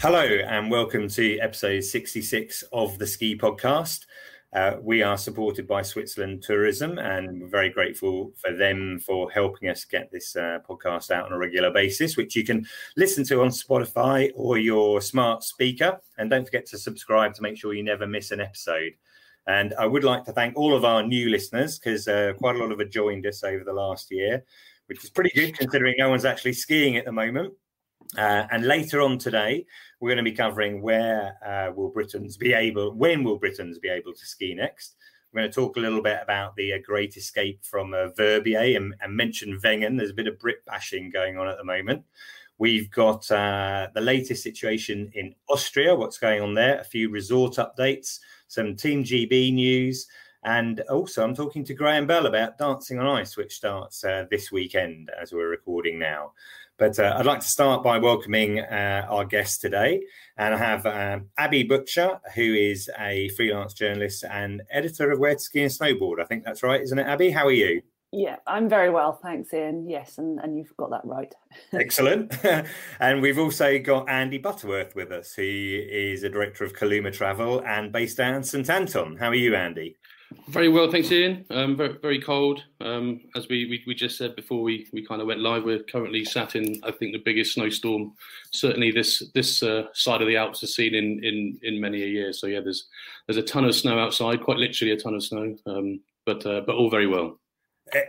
[0.00, 4.06] Hello, and welcome to episode 66 of the Ski Podcast.
[4.52, 9.68] Uh, we are supported by Switzerland Tourism, and we're very grateful for them for helping
[9.68, 12.64] us get this uh, podcast out on a regular basis, which you can
[12.96, 15.98] listen to on Spotify or your smart speaker.
[16.16, 18.92] And don't forget to subscribe to make sure you never miss an episode.
[19.48, 22.60] And I would like to thank all of our new listeners because uh, quite a
[22.60, 24.44] lot of have joined us over the last year,
[24.86, 27.52] which is pretty good considering no one's actually skiing at the moment.
[28.16, 29.66] Uh, and later on today,
[30.00, 33.88] we're going to be covering where uh, will Britons be able, when will Britons be
[33.88, 34.96] able to ski next.
[35.32, 38.76] We're going to talk a little bit about the uh, Great Escape from uh, Verbier
[38.76, 39.98] and, and, mention Wengen.
[39.98, 42.02] There's a bit of Brit bashing going on at the moment.
[42.56, 47.56] We've got uh, the latest situation in Austria, what's going on there, a few resort
[47.56, 48.18] updates,
[48.48, 50.08] some Team GB news,
[50.44, 54.50] and also I'm talking to Graham Bell about Dancing on Ice, which starts uh, this
[54.50, 56.32] weekend as we're recording now.
[56.78, 60.00] But uh, I'd like to start by welcoming uh, our guest today.
[60.36, 65.34] And I have um, Abi Butcher, who is a freelance journalist and editor of Where
[65.34, 66.20] to Ski and Snowboard.
[66.20, 67.30] I think that's right, isn't it, Abby?
[67.30, 67.82] How are you?
[68.12, 69.86] Yeah, I'm very well, thanks, Ian.
[69.86, 71.34] Yes, and, and you've got that right.
[71.74, 72.32] Excellent.
[73.00, 77.62] and we've also got Andy Butterworth with us, who is a director of Kaluma Travel
[77.66, 79.16] and based down St Anton.
[79.16, 79.96] How are you, Andy?
[80.48, 81.44] Very well, thanks, Ian.
[81.50, 82.62] Um, very, very cold.
[82.80, 85.82] Um, as we, we, we, just said before we, we kind of went live, we're
[85.82, 88.12] currently sat in, I think, the biggest snowstorm
[88.50, 92.06] certainly this this uh, side of the Alps has seen in, in in many a
[92.06, 92.32] year.
[92.32, 92.86] So yeah, there's
[93.26, 95.56] there's a ton of snow outside, quite literally a ton of snow.
[95.66, 97.38] Um, but uh, but all very well.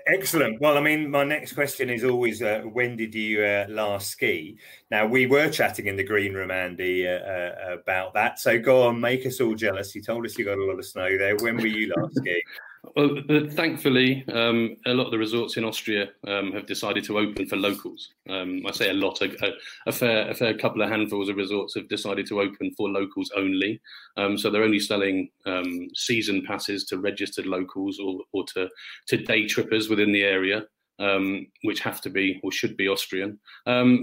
[0.07, 0.59] Excellent.
[0.59, 4.57] Well, I mean, my next question is always uh, when did you uh, last ski?
[4.91, 8.39] Now, we were chatting in the green room, Andy, uh, uh about that.
[8.39, 9.95] So go on, make us all jealous.
[9.95, 11.35] You told us you got a lot of snow there.
[11.37, 12.41] When were you last skiing?
[12.95, 17.45] Well, thankfully, um, a lot of the resorts in Austria um, have decided to open
[17.45, 18.09] for locals.
[18.29, 19.29] Um, I say a lot, a,
[19.85, 23.31] a, fair, a fair couple of handfuls of resorts have decided to open for locals
[23.35, 23.81] only.
[24.15, 28.69] Um, so they're only selling um, season passes to registered locals or, or to,
[29.07, 30.65] to day trippers within the area.
[31.01, 33.39] Um, which have to be or should be Austrian.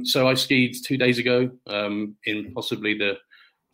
[0.05, 3.19] so I skied two days ago in possibly the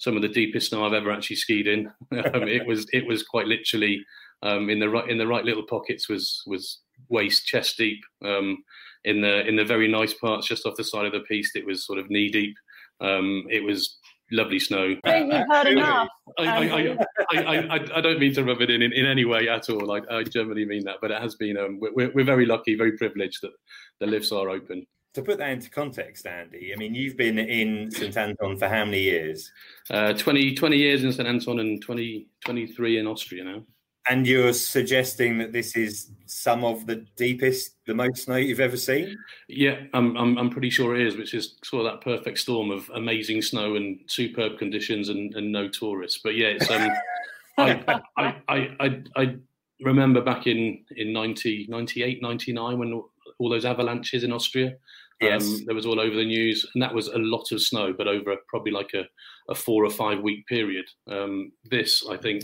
[0.02, 1.88] some of the deepest snow I've ever actually skied in.
[2.10, 4.04] it was it was quite literally
[4.42, 8.00] um, in the right in the right little pockets was was waist chest deep.
[8.24, 8.62] Um,
[9.04, 11.66] in the in the very nice parts just off the side of the piste, it
[11.66, 12.54] was sort of knee deep.
[13.00, 13.98] Um, it was
[14.30, 14.96] lovely snow.
[15.04, 16.08] I think you've heard enough.
[16.38, 19.68] I, I, I, I, don't mean to rub it in in, in any way at
[19.68, 19.92] all.
[19.92, 21.56] I, I genuinely mean that, but it has been.
[21.56, 23.52] Um, we're, we're very lucky, very privileged that
[24.00, 24.86] the lifts are open.
[25.14, 28.86] To put that into context, Andy, I mean, you've been in St Anton for how
[28.86, 29.52] many years?
[29.90, 33.62] Uh, 20, 20 years in St Anton and 20, 23 in Austria now.
[34.08, 38.76] And you're suggesting that this is some of the deepest, the most snow you've ever
[38.76, 39.16] seen?
[39.48, 42.70] Yeah, I'm, I'm, I'm pretty sure it is, which is sort of that perfect storm
[42.70, 46.20] of amazing snow and superb conditions and, and no tourists.
[46.22, 46.90] But yeah, it's, um,
[47.58, 49.36] I, I, I, I, I
[49.80, 53.02] remember back in, in 90, 98, 99 when
[53.38, 54.74] all those avalanches in Austria.
[55.20, 55.46] Yes.
[55.46, 58.08] Um, there was all over the news, and that was a lot of snow, but
[58.08, 59.04] over probably like a,
[59.48, 60.84] a four or five week period.
[61.08, 62.42] Um, this, I think,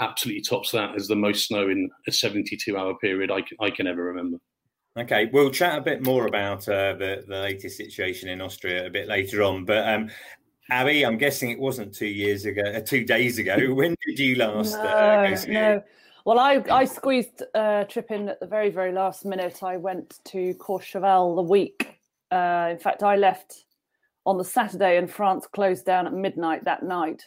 [0.00, 3.70] absolutely tops that as the most snow in a 72 hour period I can, I
[3.70, 4.38] can ever remember.
[4.96, 8.90] Okay, we'll chat a bit more about uh, the, the latest situation in Austria a
[8.90, 9.64] bit later on.
[9.64, 10.08] But um,
[10.70, 13.56] Abi, I'm guessing it wasn't two years ago, uh, two days ago.
[13.74, 14.74] when did you last?
[14.74, 15.82] Uh, no, uh, no.
[16.24, 19.62] Well, I, I squeezed a trip in at the very, very last minute.
[19.62, 22.00] I went to Courchevel the week.
[22.30, 23.64] Uh, in fact, I left
[24.24, 27.24] on the Saturday and France closed down at midnight that night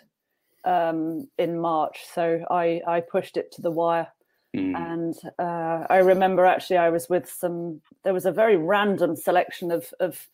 [0.68, 2.06] um, in March.
[2.14, 4.08] So I, I pushed it to the wire.
[4.56, 4.76] Mm.
[4.76, 9.72] And uh, I remember actually I was with some, there was a very random selection
[9.72, 10.28] of, of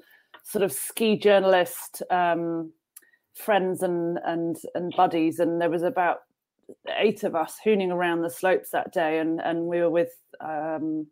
[0.43, 2.71] sort of ski journalist um,
[3.35, 5.39] friends and, and, and buddies.
[5.39, 6.21] And there was about
[6.97, 9.19] eight of us hooning around the slopes that day.
[9.19, 11.07] And, and we were with um,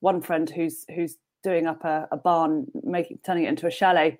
[0.00, 4.18] one friend who's, who's doing up a, a barn, making, turning it into a chalet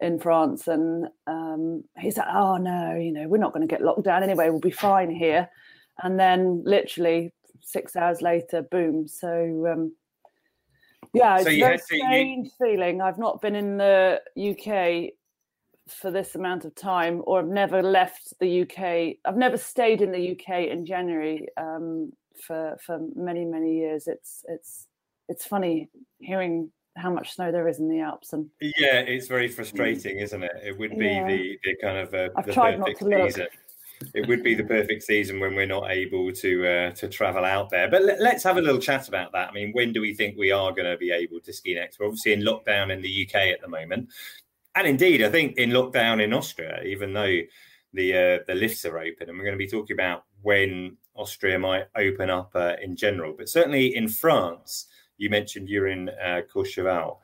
[0.00, 3.82] in France, and um, he's like, "Oh no, you know, we're not going to get
[3.82, 4.50] locked down anyway.
[4.50, 5.48] We'll be fine here."
[6.02, 7.32] And then, literally
[7.62, 9.06] six hours later, boom.
[9.06, 9.94] So, um,
[11.12, 12.66] yeah, it's so a strange you...
[12.66, 13.00] feeling.
[13.00, 15.12] I've not been in the UK
[15.88, 19.16] for this amount of time, or I've never left the UK.
[19.24, 22.12] I've never stayed in the UK in January um,
[22.46, 24.06] for for many many years.
[24.06, 24.86] It's it's
[25.28, 25.88] it's funny
[26.18, 28.32] hearing how much snow there is in the Alps.
[28.32, 30.52] And yeah, it's very frustrating, isn't it?
[30.62, 31.26] It would be yeah.
[31.26, 33.42] the, the kind of uh, I've the tried perfect not to season.
[33.42, 33.50] Look.
[34.14, 37.68] It would be the perfect season when we're not able to uh, to travel out
[37.68, 37.88] there.
[37.88, 39.50] But let, us have a little chat about that.
[39.50, 41.98] I mean, when do we think we are going to be able to ski next?
[41.98, 44.08] We're obviously in lockdown in the UK at the moment.
[44.74, 47.40] and indeed, I think in lockdown in Austria, even though
[47.92, 51.58] the uh, the lifts are open, and we're going to be talking about when Austria
[51.58, 54.86] might open up uh, in general, but certainly in France,
[55.20, 57.18] you mentioned you're in uh, Courchevel.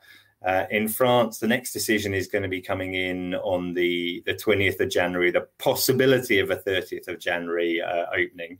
[0.45, 4.35] Uh, in France, the next decision is going to be coming in on the, the
[4.35, 8.59] 20th of January, the possibility of a 30th of January uh, opening.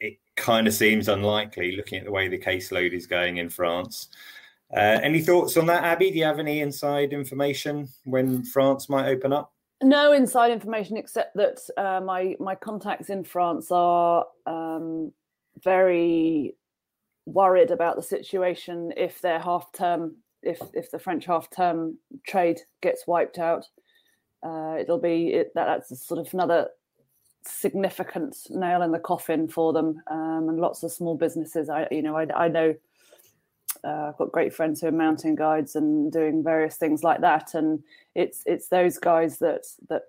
[0.00, 4.08] It kind of seems unlikely looking at the way the caseload is going in France.
[4.74, 6.10] Uh, any thoughts on that, Abi?
[6.10, 9.52] Do you have any inside information when France might open up?
[9.82, 15.12] No inside information except that uh, my my contacts in France are um,
[15.62, 16.54] very
[17.26, 22.60] worried about the situation if their half term if if the French half term trade
[22.80, 23.68] gets wiped out.
[24.44, 26.68] Uh, it'll be it, that, that's sort of another
[27.44, 31.68] significant nail in the coffin for them um, and lots of small businesses.
[31.68, 32.74] I you know I, I know
[33.84, 37.54] uh, I've got great friends who are mountain guides and doing various things like that,
[37.54, 37.82] and
[38.14, 40.02] it's it's those guys that that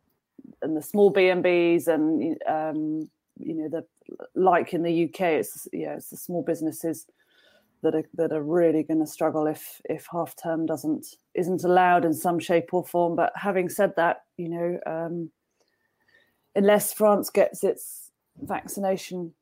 [0.62, 3.86] and the small B and Bs and um, you know the
[4.36, 7.06] like in the UK, it's yeah, it's the small businesses
[7.82, 12.06] that are that are really going to struggle if if half term doesn't isn't allowed
[12.06, 13.16] in some shape or form.
[13.16, 15.32] But having said that, you know, um,
[16.56, 19.34] unless France gets its vaccination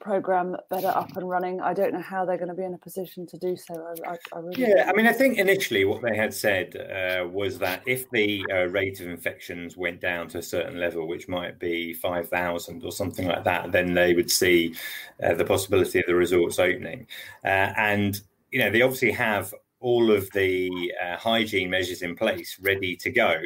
[0.00, 1.60] program better up and running.
[1.60, 3.74] I don't know how they're going to be in a position to do so.
[3.74, 7.26] I, I, I really yeah, I mean, I think initially what they had said uh,
[7.28, 11.28] was that if the uh, rate of infections went down to a certain level, which
[11.28, 14.74] might be 5,000 or something like that, then they would see
[15.22, 17.06] uh, the possibility of the resorts opening.
[17.44, 18.20] Uh, and,
[18.50, 23.10] you know, they obviously have all of the uh, hygiene measures in place ready to
[23.10, 23.40] go.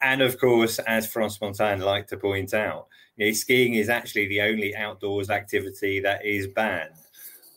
[0.00, 2.86] And of course, as France Montagne like to point out,
[3.16, 6.94] you know, skiing is actually the only outdoors activity that is banned.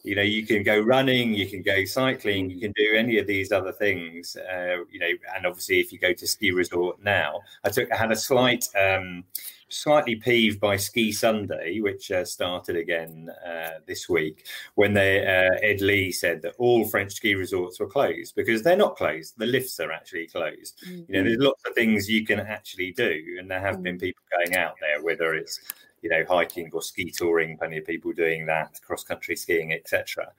[0.03, 3.25] You know, you can go running, you can go cycling, you can do any of
[3.25, 4.35] these other things.
[4.35, 7.97] Uh, you know, and obviously, if you go to ski resort now, I took I
[7.97, 9.23] had a slight um,
[9.69, 14.45] slightly peeved by Ski Sunday, which uh, started again uh, this week,
[14.75, 18.77] when they, uh, Ed Leigh said that all French ski resorts were closed because they're
[18.77, 19.35] not closed.
[19.37, 20.79] The lifts are actually closed.
[20.85, 21.13] Mm-hmm.
[21.13, 23.83] You know, there's lots of things you can actually do, and there have mm-hmm.
[23.83, 25.59] been people going out there, whether it's
[26.01, 30.31] you know hiking or ski touring, plenty of people doing that, cross country skiing, etc.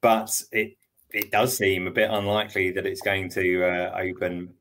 [0.00, 0.76] But it
[1.10, 4.54] it does seem a bit unlikely that it's going to uh, open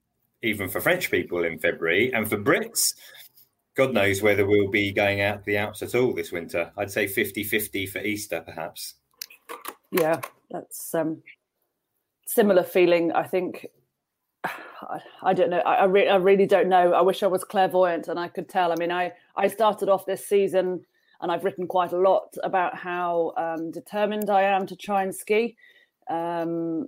[0.43, 2.93] even for French people in February and for Brits
[3.77, 6.71] God knows whether we'll be going out the Alps at all this winter.
[6.77, 8.95] I'd say 50 50 for Easter, perhaps.
[9.91, 10.19] Yeah,
[10.49, 11.21] that's um
[12.25, 13.11] similar feeling.
[13.11, 13.67] I think
[14.43, 15.59] I, I don't know.
[15.59, 16.93] I, I, re- I, really don't know.
[16.93, 18.71] I wish I was clairvoyant and I could tell.
[18.71, 20.83] I mean, I, I started off this season
[21.21, 25.13] and I've written quite a lot about how um, determined I am to try and
[25.13, 25.55] ski
[26.09, 26.87] um,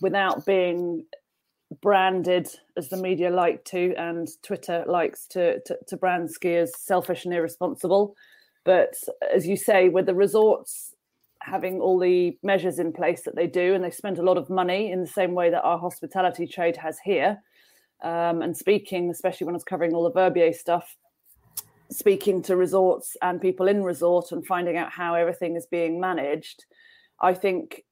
[0.00, 1.04] without being
[1.82, 7.24] branded as the media like to and twitter likes to, to, to brand skiers selfish
[7.24, 8.16] and irresponsible.
[8.64, 8.94] But
[9.34, 10.94] as you say with the resorts
[11.40, 14.50] having all the measures in place that they do and they spend a lot of
[14.50, 17.42] money in the same way that our hospitality trade has here
[18.02, 20.96] um, and speaking especially when i was covering all the verbier stuff
[21.90, 26.64] speaking to resorts and people in resort and finding out how everything is being managed
[27.20, 27.84] i think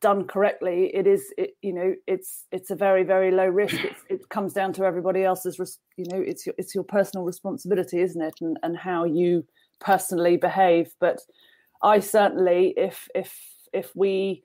[0.00, 3.76] done correctly, it is, it, you know, it's it's a very very low risk.
[3.84, 5.58] It's, it comes down to everybody else's,
[5.96, 9.44] you know, it's your it's your personal responsibility, isn't it, and and how you
[9.80, 10.94] personally behave.
[11.00, 11.20] But
[11.82, 13.38] I certainly, if if
[13.72, 14.42] if we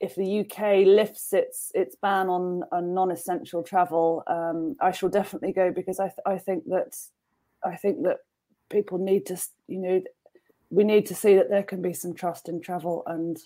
[0.00, 5.52] if the UK lifts its its ban on, on non-essential travel, um, I shall definitely
[5.52, 6.96] go because I th- I think that
[7.64, 8.18] I think that
[8.70, 10.02] people need to you know
[10.70, 13.38] we need to see that there can be some trust in travel and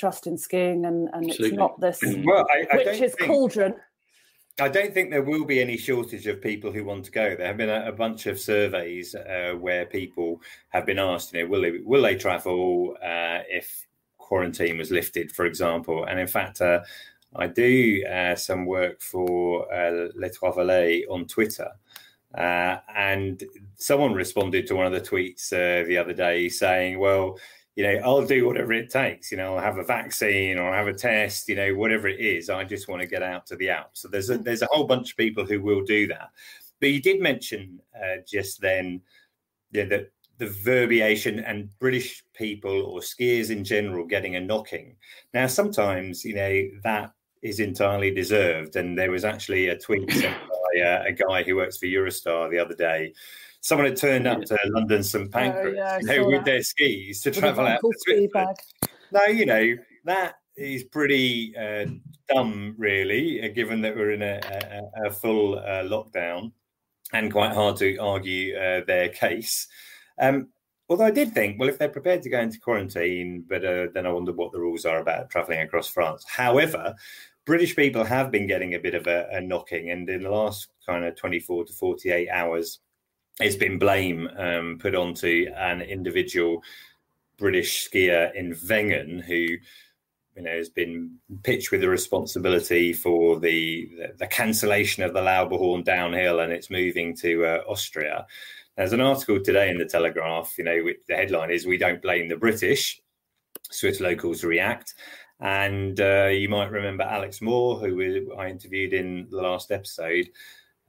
[0.00, 3.74] trust in skiing and, and it's not this well, I, I which is think, cauldron.
[4.58, 7.36] I don't think there will be any shortage of people who want to go.
[7.36, 10.40] There have been a, a bunch of surveys uh, where people
[10.70, 13.86] have been asked, you know, will they, will they travel uh, if
[14.18, 16.04] quarantine was lifted, for example?
[16.04, 16.80] And in fact, uh,
[17.36, 21.68] I do uh, some work for uh, Les Trois Vallées on Twitter.
[22.36, 23.42] Uh, and
[23.76, 27.38] someone responded to one of the tweets uh, the other day saying, well,
[27.76, 29.30] you know, I'll do whatever it takes.
[29.30, 31.48] You know, I'll have a vaccine or I'll have a test.
[31.48, 34.02] You know, whatever it is, I just want to get out to the Alps.
[34.02, 36.30] So there's a there's a whole bunch of people who will do that.
[36.80, 39.02] But you did mention uh, just then
[39.72, 44.96] yeah, that the verbiation and British people or skiers in general getting a knocking.
[45.34, 47.12] Now, sometimes you know that
[47.42, 51.56] is entirely deserved, and there was actually a tweet sent by uh, a guy who
[51.56, 53.12] works for Eurostar the other day
[53.60, 57.20] someone had turned up to London St Pancras oh, yeah, you know, with their skis
[57.22, 58.56] to with travel out to Switzerland.
[59.12, 61.86] No, you know that is pretty uh,
[62.28, 64.40] dumb, really, uh, given that we're in a,
[65.04, 66.52] a, a full uh, lockdown,
[67.12, 69.66] and quite hard to argue uh, their case.
[70.18, 70.48] Um,
[70.88, 74.06] although I did think, well, if they're prepared to go into quarantine, but uh, then
[74.06, 76.24] I wonder what the rules are about travelling across France.
[76.28, 76.94] However,
[77.46, 80.68] British people have been getting a bit of a, a, knocking, and in the last
[80.86, 82.80] kind of 24 to 48 hours,
[83.40, 86.62] it's been blame um, put onto an individual
[87.38, 93.90] British skier in Wengen who you know has been pitched with the responsibility for the
[93.96, 98.26] the, the cancellation of the Lauberhorn downhill and it's moving to uh, Austria.
[98.76, 102.28] There's an article today in the Telegraph, you know, the headline is "We don't blame
[102.28, 103.00] the British."
[103.72, 104.94] Swiss locals react,
[105.40, 110.28] and uh, you might remember Alex Moore, who I interviewed in the last episode.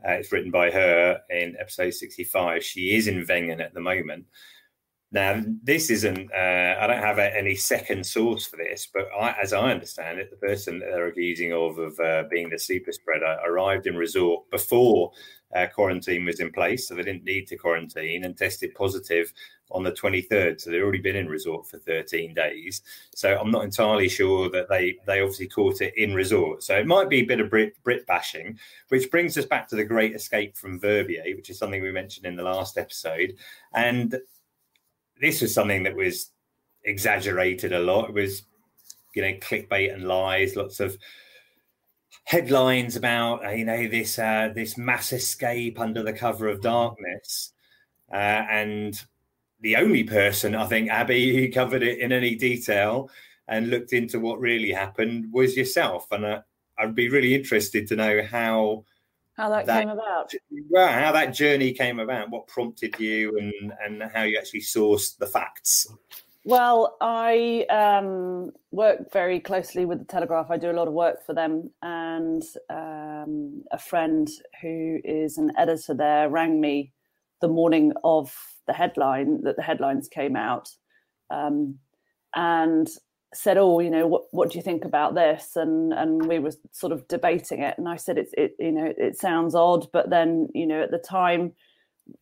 [0.06, 2.64] Uh, it's written by her in episode 65.
[2.64, 4.26] She is in Wengen at the moment.
[5.14, 9.36] Now, this isn't, uh, I don't have a, any second source for this, but I,
[9.42, 12.94] as I understand it, the person that they're accusing of, of uh, being the super
[12.94, 15.12] spreader arrived in resort before
[15.56, 16.88] uh, quarantine was in place.
[16.88, 19.32] So they didn't need to quarantine and tested positive
[19.72, 20.60] on the 23rd.
[20.60, 22.82] So they'd already been in resort for 13 days.
[23.16, 26.64] So I'm not entirely sure that they, they obviously caught it in resort.
[26.64, 29.76] So it might be a bit of Brit, Brit bashing, which brings us back to
[29.76, 33.36] the great escape from Verbier, which is something we mentioned in the last episode.
[33.74, 34.20] And
[35.20, 36.32] this was something that was
[36.84, 38.10] exaggerated a lot.
[38.10, 38.44] It was,
[39.16, 40.98] you know, clickbait and lies, lots of
[42.24, 47.54] headlines about uh, you know this uh, this mass escape under the cover of darkness,
[48.12, 48.16] uh,
[48.50, 49.02] and
[49.62, 53.10] the only person I think Abi who covered it in any detail
[53.48, 56.42] and looked into what really happened was yourself, and uh,
[56.78, 58.86] I'd be really interested to know how
[59.34, 60.32] how that, that, came about.
[60.70, 65.18] Well, how that journey came about, what prompted you, and and how you actually sourced
[65.18, 65.88] the facts.
[66.44, 70.50] Well, I um, work very closely with the Telegraph.
[70.50, 74.28] I do a lot of work for them, and um, a friend
[74.62, 76.94] who is an editor there rang me
[77.42, 80.70] the morning of the headline that the headlines came out,
[81.30, 81.78] um,
[82.36, 82.88] and
[83.36, 86.54] said, "Oh, you know, what what do you think about this?" And and we were
[86.72, 90.10] sort of debating it, and I said, "It's it you know it sounds odd, but
[90.10, 91.54] then you know at the time."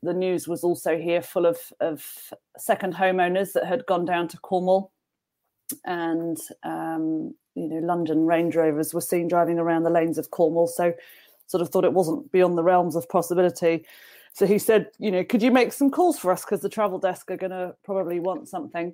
[0.03, 2.05] The news was also here full of, of
[2.57, 4.91] second homeowners that had gone down to Cornwall
[5.85, 10.67] and um, you know London Range Rovers were seen driving around the lanes of Cornwall.
[10.67, 10.93] So
[11.47, 13.85] sort of thought it wasn't beyond the realms of possibility.
[14.33, 16.99] So he said, you know, could you make some calls for us because the travel
[16.99, 18.93] desk are going to probably want something.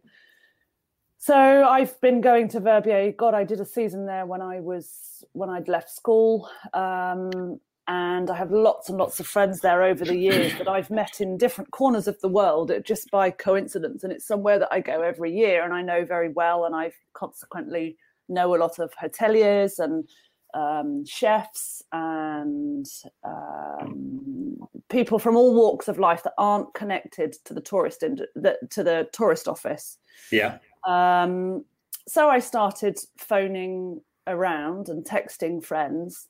[1.17, 3.11] So I've been going to Verbier.
[3.11, 8.31] God, I did a season there when I was when I'd left school, um, and
[8.31, 11.37] I have lots and lots of friends there over the years that I've met in
[11.37, 14.03] different corners of the world just by coincidence.
[14.03, 16.91] And it's somewhere that I go every year, and I know very well, and I
[17.13, 20.07] consequently know a lot of hoteliers and
[20.55, 22.87] um, chefs and
[23.23, 24.57] um,
[24.89, 28.83] people from all walks of life that aren't connected to the tourist in, the, to
[28.83, 29.97] the tourist office.
[30.31, 30.57] Yeah.
[30.87, 31.65] Um,
[32.07, 36.29] so I started phoning around and texting friends,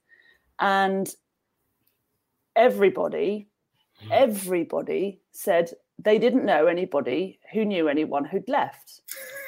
[0.59, 1.13] and
[2.55, 3.47] everybody,
[4.01, 4.11] hmm.
[4.11, 9.01] everybody said they didn't know anybody who knew anyone who'd left.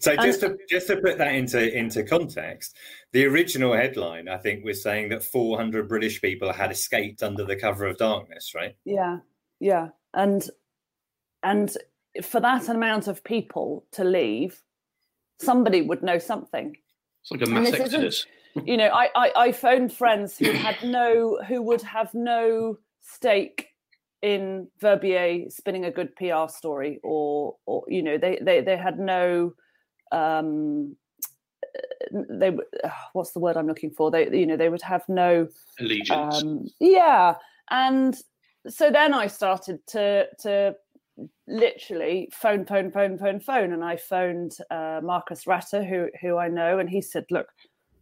[0.00, 2.76] so just to just to put that into into context,
[3.12, 7.56] the original headline I think was saying that 400 British people had escaped under the
[7.56, 8.76] cover of darkness, right?
[8.84, 9.18] Yeah,
[9.60, 10.48] yeah, and
[11.42, 11.76] and
[12.22, 14.62] for that amount of people to leave,
[15.38, 16.76] somebody would know something.
[17.22, 18.26] It's like a mass exodus.
[18.64, 23.68] You know, I, I, I phoned friends who had no, who would have no stake
[24.22, 28.98] in Verbier spinning a good PR story, or, or you know, they, they, they had
[28.98, 29.54] no,
[30.12, 30.96] um,
[32.28, 32.56] they
[33.12, 34.10] what's the word I'm looking for?
[34.10, 36.42] They, you know, they would have no allegiance.
[36.42, 37.34] Um, yeah,
[37.70, 38.16] and
[38.68, 40.74] so then I started to to
[41.46, 43.72] literally phone, phone, phone, phone, phone.
[43.72, 47.48] And I phoned uh, Marcus Ratter, who who I know, and he said, "Look,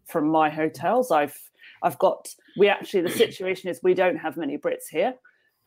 [0.09, 1.39] from my hotels, I've
[1.83, 2.35] I've got.
[2.57, 5.15] We actually the situation is we don't have many Brits here."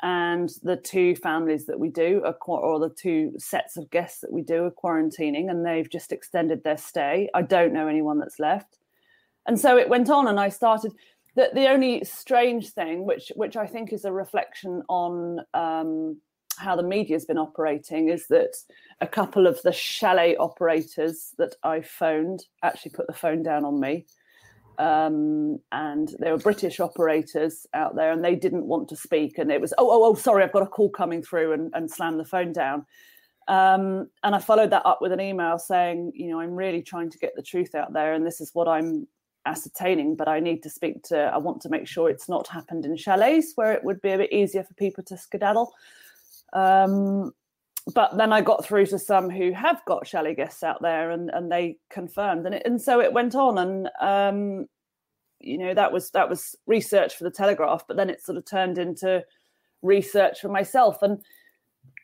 [0.04, 4.34] And the two families that we do, are, or the two sets of guests that
[4.34, 7.30] we do, are quarantining, and they've just extended their stay.
[7.36, 8.78] I don't know anyone that's left,
[9.46, 10.28] and so it went on.
[10.28, 10.94] And I started
[11.36, 16.18] the the only strange thing, which which I think is a reflection on um,
[16.58, 18.56] how the media has been operating is that
[19.00, 23.80] a couple of the chalet operators that I phoned actually put the phone down on
[23.80, 24.06] me.
[24.82, 29.38] Um, and there were British operators out there and they didn't want to speak.
[29.38, 31.90] And it was, oh, oh, oh, sorry, I've got a call coming through and, and
[31.90, 32.88] slam the phone down.
[33.48, 37.12] Um, and I followed that up with an email saying, you know, I'm really trying
[37.12, 39.08] to get the truth out there, and this is what I'm
[39.46, 40.16] ascertaining.
[40.16, 41.18] But I need to speak to.
[41.18, 44.18] I want to make sure it's not happened in chalets where it would be a
[44.18, 45.74] bit easier for people to skedaddle.
[46.54, 47.34] Um,
[47.94, 51.30] but then I got through to some who have got chalet guests out there, and
[51.30, 54.68] and they confirmed, and it, and so it went on, and um,
[55.40, 58.46] you know that was that was research for the Telegraph, but then it sort of
[58.46, 59.24] turned into
[59.82, 61.24] research for myself, and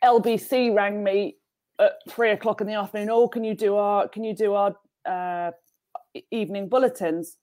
[0.03, 1.37] LBC rang me
[1.79, 3.09] at three o'clock in the afternoon.
[3.11, 5.51] Oh, can you do our can you do our uh,
[6.31, 7.37] evening bulletins?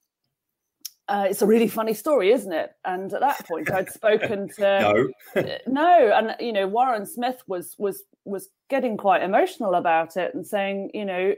[1.07, 2.71] Uh, it's a really funny story, isn't it?
[2.83, 7.75] And at that point, I'd spoken to no, no, and you know, Warren Smith was
[7.77, 11.33] was was getting quite emotional about it and saying, you know,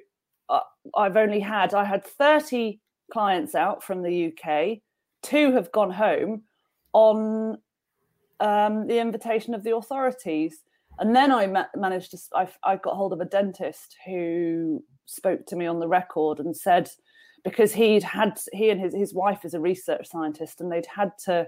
[0.95, 2.79] I've only had I had thirty
[3.11, 4.79] clients out from the UK,
[5.21, 6.43] two have gone home
[6.93, 7.57] on
[8.39, 10.63] um, the invitation of the authorities,
[10.99, 15.45] and then I ma- managed to I, I got hold of a dentist who spoke
[15.47, 16.89] to me on the record and said
[17.43, 21.11] because he'd had he and his his wife is a research scientist and they'd had
[21.25, 21.47] to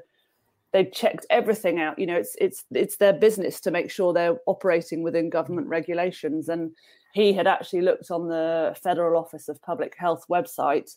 [0.72, 4.38] they'd checked everything out you know it's it's it's their business to make sure they're
[4.46, 6.50] operating within government regulations.
[6.50, 6.72] And
[7.14, 10.96] he had actually looked on the federal office of public health website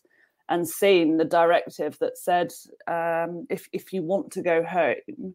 [0.49, 2.52] and seen the directive that said
[2.87, 5.35] um, if if you want to go home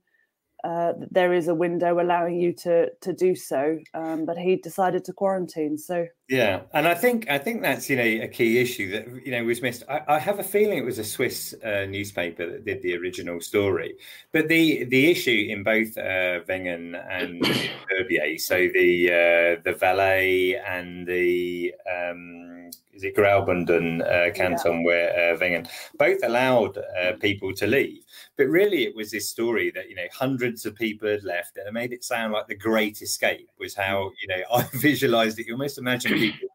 [0.68, 3.80] uh, there is a window allowing you to to do so.
[3.94, 5.78] Um, but he decided to quarantine.
[5.78, 9.32] So yeah, and I think I think that's you know a key issue that you
[9.32, 9.84] know was missed.
[9.88, 13.40] I, I have a feeling it was a Swiss uh, newspaper that did the original
[13.40, 13.96] story,
[14.34, 17.42] but the the issue in both uh, Wengen and
[17.90, 24.86] Verbier, so the uh, the Valais and the um, is it Graubünden uh, canton yeah.
[24.86, 28.04] where uh, Wengen both allowed uh, people to leave.
[28.38, 31.68] But really, it was this story that you know hundreds of people had left, and
[31.68, 35.48] it made it sound like the Great Escape was how you know I visualized it.
[35.48, 36.50] You almost imagine people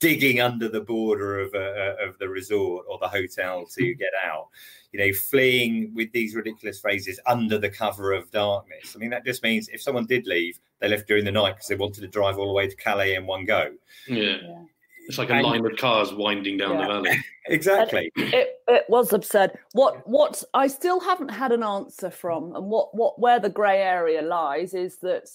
[0.00, 4.48] digging under the border of uh, of the resort or the hotel to get out.
[4.92, 8.94] You know, fleeing with these ridiculous phrases under the cover of darkness.
[8.94, 11.66] I mean, that just means if someone did leave, they left during the night because
[11.66, 13.74] they wanted to drive all the way to Calais in one go.
[14.06, 14.36] yeah.
[14.40, 14.62] yeah
[15.08, 16.86] it's like a and, line of cars winding down yeah.
[16.86, 17.24] the valley.
[17.46, 18.12] exactly.
[18.14, 19.52] It, it, was absurd.
[19.72, 23.80] What what I still haven't had an answer from, and what what where the grey
[23.80, 25.30] area lies is that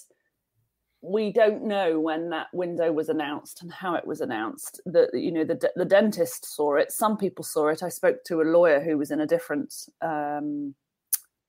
[1.01, 4.79] we don't know when that window was announced and how it was announced.
[4.85, 6.91] That you know the the dentist saw it.
[6.91, 7.81] Some people saw it.
[7.81, 10.75] I spoke to a lawyer who was in a different um,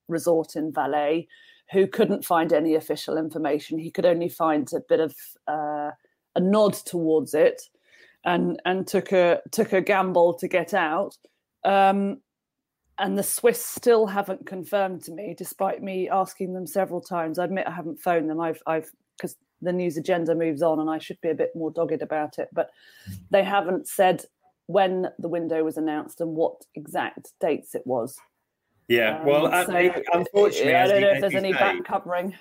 [0.08, 1.28] resort in Valais
[1.72, 3.78] who couldn't find any official information.
[3.78, 5.14] He could only find a bit of
[5.46, 5.90] uh,
[6.34, 7.60] a nod towards it
[8.24, 11.16] and and took a took a gamble to get out.
[11.64, 12.20] Um,
[12.98, 17.38] and the Swiss still haven't confirmed to me, despite me asking them several times.
[17.38, 18.40] I admit I haven't phoned them.
[18.40, 21.70] I've I've because the news agenda moves on, and I should be a bit more
[21.70, 22.48] dogged about it.
[22.52, 22.70] But
[23.30, 24.24] they haven't said
[24.66, 28.16] when the window was announced and what exact dates it was.
[28.88, 32.34] Yeah, well, um, so, unfortunately, I don't know if there's any say, back covering.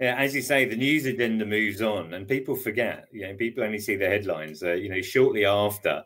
[0.00, 3.06] Yeah, as you say, the news agenda moves on, and people forget.
[3.12, 4.62] You know, people only see the headlines.
[4.62, 6.02] Uh, you know, shortly after,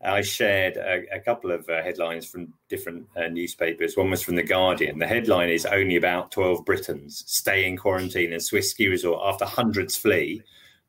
[0.00, 3.96] I shared a, a couple of uh, headlines from different uh, newspapers.
[3.96, 5.00] One was from the Guardian.
[5.00, 9.44] The headline is "Only about twelve Britons stay in quarantine in Swiss ski resort after
[9.44, 10.42] hundreds flee."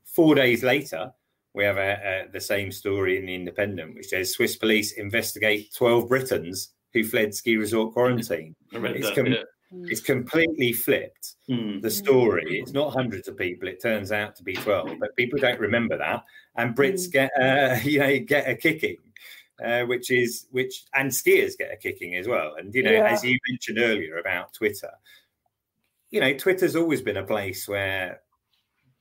[0.04, 1.12] Four days later,
[1.56, 5.74] we have a, a, the same story in the Independent, which says Swiss police investigate
[5.74, 8.56] twelve Britons who fled ski resort quarantine.
[8.72, 9.42] It's, that, com- yeah.
[9.74, 9.90] Mm.
[9.90, 11.82] It's completely flipped mm.
[11.82, 12.60] the story.
[12.60, 13.68] It's not hundreds of people.
[13.68, 16.24] It turns out to be twelve, but people don't remember that,
[16.56, 17.12] and Brits mm.
[17.12, 18.98] get uh, you know get a kicking,
[19.64, 22.56] uh, which is which, and skiers get a kicking as well.
[22.58, 23.08] And you know, yeah.
[23.08, 24.92] as you mentioned earlier about Twitter,
[26.12, 28.22] you know, Twitter's always been a place where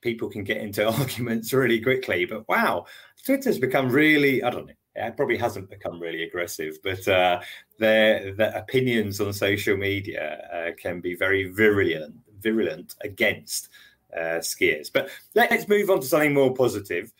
[0.01, 2.25] people can get into arguments really quickly.
[2.25, 2.85] But wow,
[3.25, 7.41] Twitter's become really I don't know it probably hasn't become really aggressive, but uh,
[7.79, 13.69] their their opinions on social media uh, can be very virulent virulent against
[14.15, 14.91] uh, skiers.
[14.93, 17.11] But let's move on to something more positive.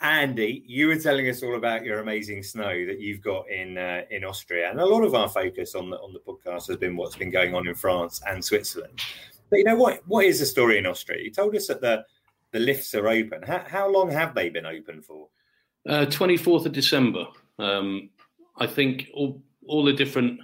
[0.00, 4.02] Andy, you were telling us all about your amazing snow that you've got in uh,
[4.10, 6.96] in Austria, and a lot of our focus on the on the podcast has been
[6.96, 9.00] what's been going on in France and Switzerland.
[9.50, 10.00] But you know what?
[10.06, 11.22] What is the story in Austria?
[11.22, 12.04] You told us that the
[12.52, 13.42] the lifts are open.
[13.42, 15.28] How, how long have they been open for?
[15.88, 17.26] Uh, 24th of December.
[17.58, 18.10] Um,
[18.58, 20.40] I think all, all the different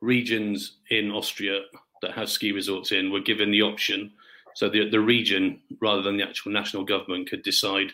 [0.00, 1.60] regions in Austria
[2.02, 4.12] that have ski resorts in were given the option.
[4.54, 7.92] So the, the region, rather than the actual national government, could decide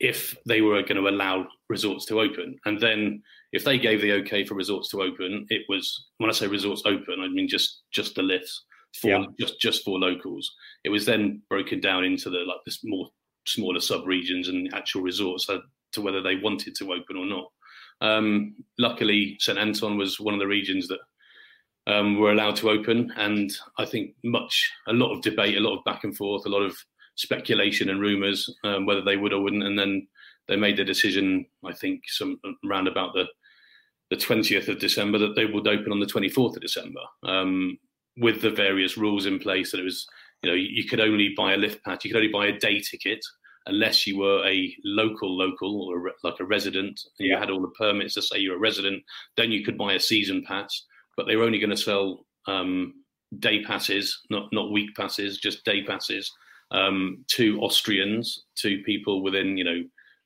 [0.00, 2.58] if they were going to allow resorts to open.
[2.64, 6.32] And then if they gave the okay for resorts to open, it was when I
[6.32, 8.64] say resorts open, I mean just just the lifts
[9.00, 9.24] for yeah.
[9.38, 10.50] just just for locals.
[10.84, 13.08] It was then broken down into the like this more
[13.46, 15.48] smaller sub regions and actual resorts
[15.98, 17.50] to whether they wanted to open or not.
[18.00, 21.00] Um, luckily, St Anton was one of the regions that
[21.88, 25.76] um, were allowed to open, and I think much, a lot of debate, a lot
[25.76, 26.76] of back and forth, a lot of
[27.16, 30.06] speculation and rumours um, whether they would or wouldn't, and then
[30.46, 31.44] they made the decision.
[31.64, 33.26] I think some around about the
[34.10, 37.78] the 20th of December that they would open on the 24th of December, um,
[38.16, 40.06] with the various rules in place that it was,
[40.42, 42.80] you know, you could only buy a lift pass, you could only buy a day
[42.80, 43.22] ticket
[43.68, 47.34] unless you were a local local or like a resident and yeah.
[47.34, 49.02] you had all the permits to say you're a resident
[49.36, 50.84] then you could buy a season pass
[51.16, 52.94] but they were only going to sell um,
[53.38, 56.32] day passes not not week passes just day passes
[56.70, 59.80] um, to austrians to people within you know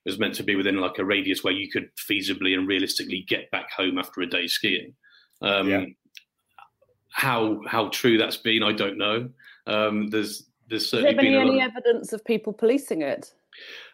[0.05, 3.25] it was meant to be within like a radius where you could feasibly and realistically
[3.29, 4.95] get back home after a day skiing
[5.43, 5.85] um, yeah.
[7.11, 9.29] how how true that's been i don't know
[9.67, 11.71] um, there's there's certainly been any of...
[11.71, 13.31] evidence of people policing it.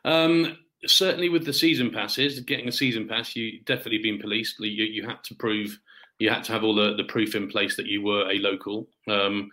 [0.04, 4.60] Um, certainly, with the season passes, getting a season pass, you definitely been policed.
[4.60, 5.76] You, you had to prove,
[6.20, 8.88] you had to have all the, the proof in place that you were a local.
[9.08, 9.50] Um,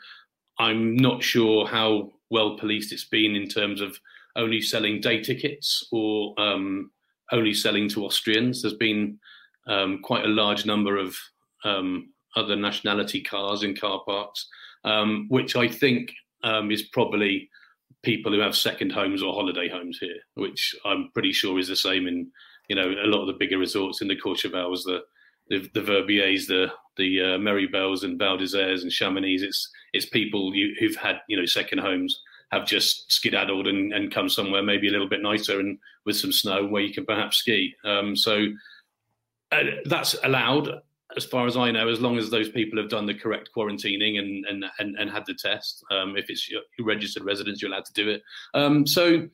[0.59, 3.99] I'm not sure how well policed it's been in terms of
[4.35, 6.91] only selling day tickets or um,
[7.31, 8.61] only selling to Austrians.
[8.61, 9.19] There's been
[9.65, 11.17] um, quite a large number of
[11.63, 14.47] um, other nationality cars in car parks,
[14.83, 16.11] um, which I think
[16.45, 17.49] um, is probably
[18.03, 21.75] people who have second homes or holiday homes here, which I'm pretty sure is the
[21.75, 22.31] same in
[22.69, 25.01] you know a lot of the bigger resorts in the Courchevels, the
[25.49, 29.41] the, the Verbiers, the the uh, and Val d'Isères and Chamonix.
[29.41, 34.13] It's it's people you, who've had you know second homes have just skedaddled and, and
[34.13, 37.37] come somewhere maybe a little bit nicer and with some snow where you can perhaps
[37.37, 37.73] ski.
[37.83, 38.45] Um, so
[39.51, 40.69] uh, that's allowed
[41.15, 44.19] as far as I know, as long as those people have done the correct quarantining
[44.19, 47.85] and and and, and had the test, um, if it's your registered residents, you're allowed
[47.85, 48.21] to do it.
[48.53, 49.27] Um, so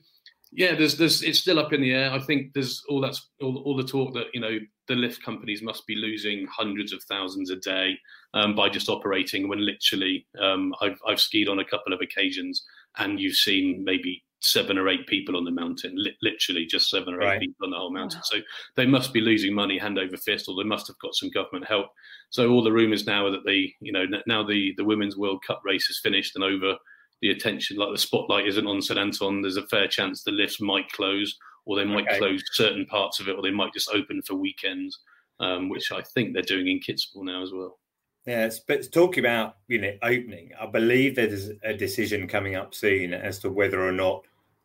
[0.52, 2.12] yeah, there's there's it's still up in the air.
[2.12, 5.62] I think there's all that's all, all the talk that you know the lift companies
[5.62, 7.98] must be losing hundreds of thousands a day
[8.34, 9.48] um, by just operating.
[9.48, 12.62] When literally, um, I've I've skied on a couple of occasions,
[12.98, 17.14] and you've seen maybe seven or eight people on the mountain, li- literally just seven
[17.14, 17.40] or eight right.
[17.40, 18.20] people on the whole mountain.
[18.24, 18.38] So
[18.74, 21.66] they must be losing money hand over fist, or they must have got some government
[21.66, 21.86] help.
[22.30, 25.42] So all the rumours now are that the, you know, now the the women's World
[25.46, 26.76] Cup race is finished and over.
[27.20, 29.42] The attention, like the spotlight, isn't on St Anton.
[29.42, 32.18] There's a fair chance the lifts might close, or they might okay.
[32.18, 34.98] close certain parts of it, or they might just open for weekends,
[35.38, 37.78] um, which I think they're doing in Kitzbühel now as well.
[38.26, 43.14] Yes, but talking about you know opening, I believe there's a decision coming up soon
[43.14, 44.24] as to whether or not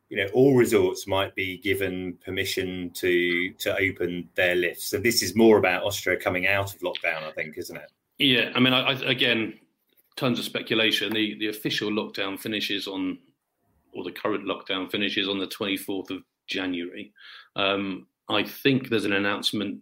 [0.10, 4.86] you know all resorts might be given permission to to open their lifts.
[4.88, 7.92] So this is more about austria coming out of lockdown i think isn't it?
[8.18, 9.60] Yeah i mean I, I, again
[10.18, 11.14] tons of speculation.
[11.14, 13.20] The the official lockdown finishes on
[13.94, 17.14] or the current lockdown finishes on the 24th of january.
[17.56, 19.80] Um, i think there's an announcement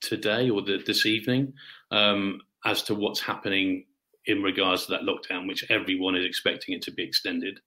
[0.00, 1.52] today or the, this evening
[1.90, 3.84] um, as to what's happening
[4.26, 7.58] in regards to that lockdown which everyone is expecting it to be extended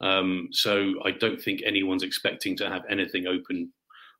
[0.00, 3.72] um, so I don't think anyone's expecting to have anything open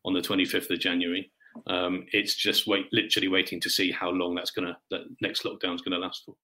[0.04, 1.30] on the 25th of January.
[1.66, 5.74] Um, it's just wait, literally waiting to see how long that's gonna that next lockdown
[5.74, 6.34] is gonna last for.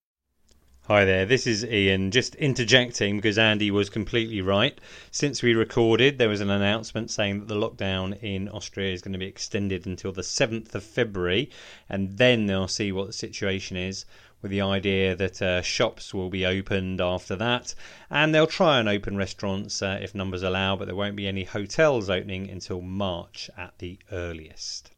[0.87, 2.11] Hi there, this is Ian.
[2.11, 4.79] Just interjecting because Andy was completely right.
[5.09, 9.13] Since we recorded, there was an announcement saying that the lockdown in Austria is going
[9.13, 11.49] to be extended until the 7th of February,
[11.89, 14.05] and then they'll see what the situation is
[14.41, 17.73] with the idea that uh, shops will be opened after that,
[18.09, 21.43] and they'll try and open restaurants uh, if numbers allow, but there won't be any
[21.43, 24.91] hotels opening until March at the earliest.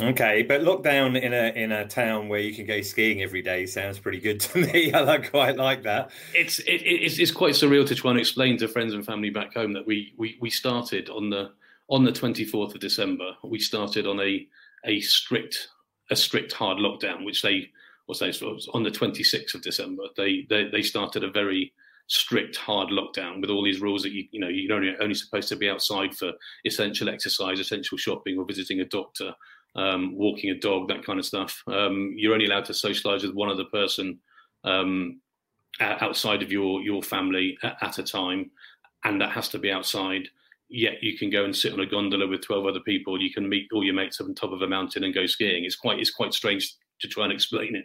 [0.00, 3.64] Okay, but lockdown in a in a town where you can go skiing every day
[3.64, 4.92] sounds pretty good to me.
[4.92, 6.10] I quite like that.
[6.34, 9.54] It's it, it's it's quite surreal to try and explain to friends and family back
[9.54, 11.50] home that we we we started on the
[11.88, 13.36] on the twenty fourth of December.
[13.42, 14.46] We started on a
[14.84, 15.68] a strict
[16.10, 17.70] a strict hard lockdown, which they
[18.08, 18.32] was they
[18.72, 20.04] on the 26th of December.
[20.16, 21.72] They, they they started a very
[22.08, 25.48] strict, hard lockdown with all these rules that you you know you're only only supposed
[25.48, 26.32] to be outside for
[26.64, 29.34] essential exercise, essential shopping, or visiting a doctor,
[29.74, 31.62] um, walking a dog, that kind of stuff.
[31.66, 34.18] Um, you're only allowed to socialise with one other person
[34.64, 35.20] um,
[35.80, 38.50] outside of your your family at, at a time,
[39.04, 40.28] and that has to be outside
[40.68, 43.48] yet you can go and sit on a gondola with 12 other people you can
[43.48, 45.98] meet all your mates up on top of a mountain and go skiing it's quite
[46.00, 47.84] it's quite strange to try and explain it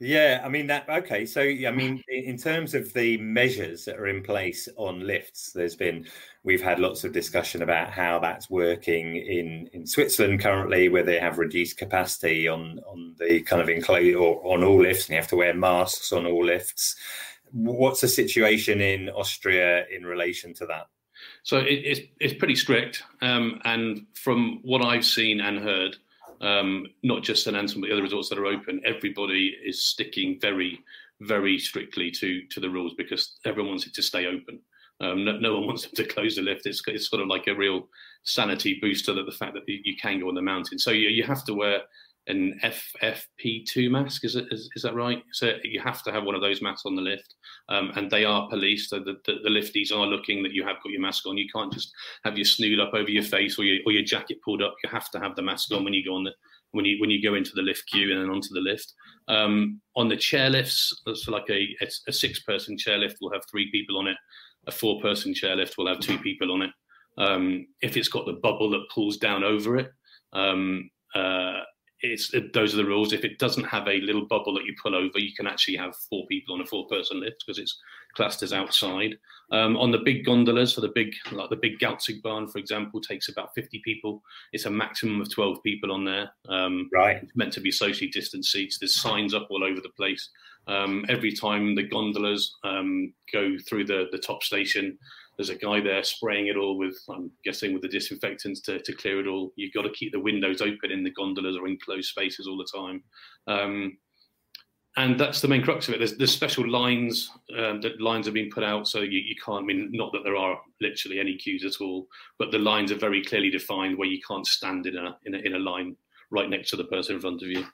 [0.00, 0.88] yeah, I mean that.
[0.88, 5.52] Okay, so I mean, in terms of the measures that are in place on lifts,
[5.52, 6.06] there's been
[6.42, 11.20] we've had lots of discussion about how that's working in in Switzerland currently, where they
[11.20, 15.20] have reduced capacity on on the kind of enclosed or on all lifts, and you
[15.20, 16.96] have to wear masks on all lifts.
[17.52, 20.88] What's the situation in Austria in relation to that?
[21.44, 25.96] So it, it's it's pretty strict, um, and from what I've seen and heard,
[26.44, 30.38] um, not just St Anton but the other resorts that are open, everybody is sticking
[30.40, 30.80] very
[31.20, 34.60] very strictly to to the rules because everyone wants it to stay open.
[35.00, 36.66] Um, no, no, one wants them to close the lift.
[36.66, 37.88] It's, it's sort of like a real
[38.22, 40.78] sanity booster that the fact that you can go on the mountain.
[40.78, 41.80] So you, you have to wear
[42.26, 44.24] an FFP2 mask.
[44.24, 45.22] Is, it, is, is that right?
[45.32, 47.34] So you have to have one of those masks on the lift,
[47.68, 48.90] um, and they are policed.
[48.90, 51.36] So the, the, the, lifties are looking that you have got your mask on.
[51.36, 51.92] You can't just
[52.24, 54.74] have your snood up over your face or your or your jacket pulled up.
[54.82, 56.32] You have to have the mask on when you go on the
[56.70, 58.92] when you when you go into the lift queue and then onto the lift.
[59.28, 63.32] Um, on the chair lifts, that's like a, a, a six person chair lift will
[63.32, 64.16] have three people on it.
[64.66, 66.70] A four person chairlift will have two people on it.
[67.16, 69.90] Um, if it's got the bubble that pulls down over it,
[70.32, 71.60] um, uh,
[72.04, 73.12] it's it, those are the rules.
[73.12, 75.96] If it doesn't have a little bubble that you pull over, you can actually have
[75.96, 77.78] four people on a four-person lift because it's
[78.14, 79.16] classed as outside.
[79.50, 83.28] Um, on the big gondolas, for the big like the big Galzigbahn, for example, takes
[83.28, 84.22] about 50 people.
[84.52, 86.30] It's a maximum of 12 people on there.
[86.48, 88.78] Um, right, it's meant to be socially distanced seats.
[88.78, 90.28] There's signs up all over the place.
[90.66, 94.98] Um, every time the gondolas um, go through the, the top station,
[95.36, 98.92] there's a guy there spraying it all with, I'm guessing, with the disinfectants to, to
[98.92, 99.52] clear it all.
[99.56, 102.78] You've got to keep the windows open in the gondolas or enclosed spaces all the
[102.78, 103.02] time.
[103.46, 103.98] Um,
[104.96, 105.98] and that's the main crux of it.
[105.98, 109.64] There's, there's special lines um, that lines have been put out, so you, you can't.
[109.64, 112.06] I mean, not that there are literally any queues at all,
[112.38, 115.38] but the lines are very clearly defined where you can't stand in a in a,
[115.38, 115.96] in a line
[116.30, 117.66] right next to the person in front of you.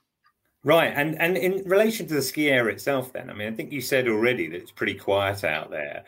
[0.64, 3.70] Right, and and in relation to the ski area itself, then I mean, I think
[3.70, 6.04] you said already that it's pretty quiet out there.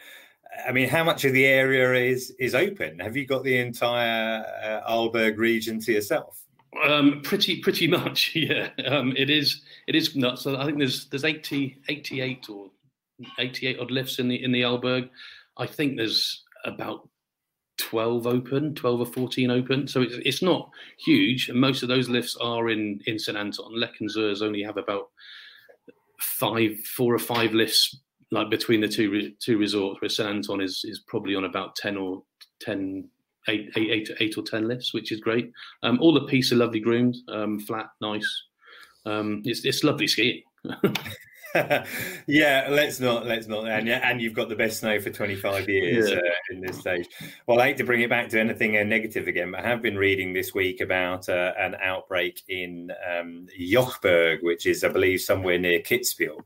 [0.67, 2.99] I mean, how much of the area is is open?
[2.99, 6.43] Have you got the entire uh, Arlberg region to yourself?
[6.87, 8.71] Um, pretty pretty much, yeah.
[8.87, 10.47] Um, it is it is nuts.
[10.47, 12.71] I think there's there's 80, 88 or
[13.39, 15.09] 88 odd lifts in the in the Arlberg.
[15.57, 17.09] I think there's about
[17.79, 19.89] 12 open, 12 or 14 open.
[19.89, 21.49] So it's, it's not huge.
[21.49, 23.37] And most of those lifts are in, in St.
[23.37, 23.79] Anton.
[23.79, 25.11] Lech and Zürs only have about
[26.21, 27.99] five, four or five lifts
[28.33, 31.97] like between the two two resorts, where San Anton is, is probably on about 10
[31.97, 32.23] or
[32.61, 33.09] 10,
[33.49, 35.53] eight, eight, eight, eight or 10 lifts, which is great.
[35.83, 38.45] Um, all the pistes are lovely groomed, um, flat, nice.
[39.05, 40.43] Um, it's, it's lovely skiing.
[42.27, 45.69] yeah, let's not, let's not, and yeah, and you've got the best snow for 25
[45.69, 46.17] years yeah.
[46.17, 47.07] uh, in this stage.
[47.47, 49.83] Well, I hate to bring it back to anything uh, negative again, but I have
[49.83, 55.21] been reading this week about uh, an outbreak in um, Jochberg, which is, I believe,
[55.21, 56.41] somewhere near Kitzbühel.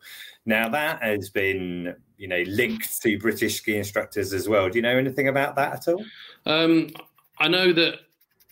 [0.44, 4.68] Now that has been, you know, linked to British ski instructors as well.
[4.68, 6.04] Do you know anything about that at all?
[6.46, 6.90] Um,
[7.38, 7.98] I know that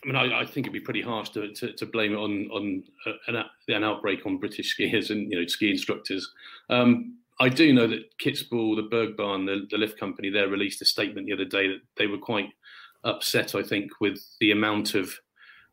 [0.05, 2.49] I mean, I, I, think it'd be pretty harsh to, to, to blame it on
[2.53, 6.31] on uh, an, an, outbreak on British skiers and you know ski instructors.
[6.69, 10.85] Um, I do know that Kitzbühel, the Bergbahn, the, the lift company, there released a
[10.85, 12.51] statement the other day that they were quite
[13.03, 13.55] upset.
[13.55, 15.12] I think with the amount of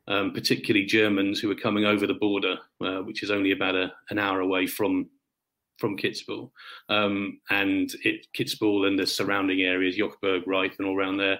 [0.08, 3.94] um, particularly Germans who were coming over the border, uh, which is only about a,
[4.10, 5.10] an hour away from
[5.78, 6.52] from Kitzbühel,
[6.90, 11.40] um, and it Kitzbühel and the surrounding areas, Jochberg, Reith, and all around there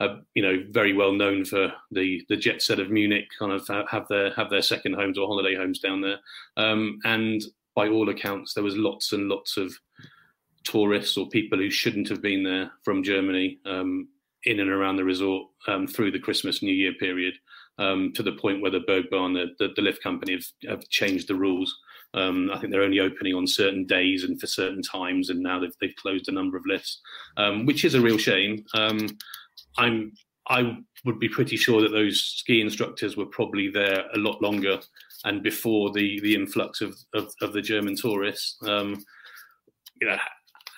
[0.00, 3.66] uh, you know, very well known for the the jet set of Munich, kind of
[3.88, 6.18] have their have their second homes or holiday homes down there.
[6.56, 7.42] Um, and
[7.74, 9.72] by all accounts, there was lots and lots of
[10.64, 14.08] tourists or people who shouldn't have been there from Germany um,
[14.44, 17.34] in and around the resort um, through the Christmas New Year period.
[17.78, 21.28] Um, to the point where the Bergbahn, the, the, the lift company, have, have changed
[21.28, 21.76] the rules.
[22.14, 25.60] Um, I think they're only opening on certain days and for certain times, and now
[25.60, 27.02] they've, they've closed a number of lifts,
[27.36, 28.64] um, which is a real shame.
[28.72, 29.08] Um,
[29.78, 30.12] I'm
[30.48, 34.78] I would be pretty sure that those ski instructors were probably there a lot longer
[35.24, 38.56] and before the the influx of of, of the German tourists.
[38.62, 39.04] Um,
[40.00, 40.18] you know,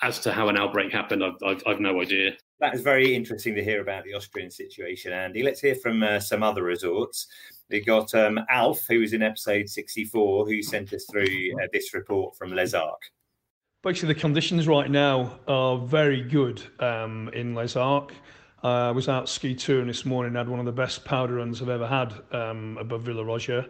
[0.03, 2.33] as to how an outbreak happened, I've, I've, I've no idea.
[2.61, 5.43] That is very interesting to hear about the Austrian situation, Andy.
[5.43, 7.27] Let's hear from uh, some other resorts.
[7.71, 11.95] We got um, Alf, who was in episode 64, who sent us through uh, this
[11.95, 13.11] report from Les Arcs.
[13.83, 18.15] Basically, the conditions right now are very good um, in Les Arcs.
[18.63, 21.69] I was out ski touring this morning, had one of the best powder runs I've
[21.69, 23.69] ever had um, above Villaroger.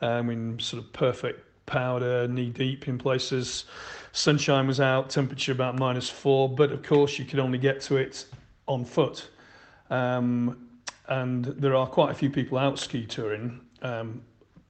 [0.00, 3.66] Um, in sort of perfect powder, knee deep in places.
[4.10, 7.96] Sunshine was out, temperature about minus four, but of course you could only get to
[7.96, 8.26] it
[8.66, 9.28] on foot.
[9.90, 10.68] Um,
[11.08, 13.60] and there are quite a few people out ski touring.
[13.82, 14.22] Um,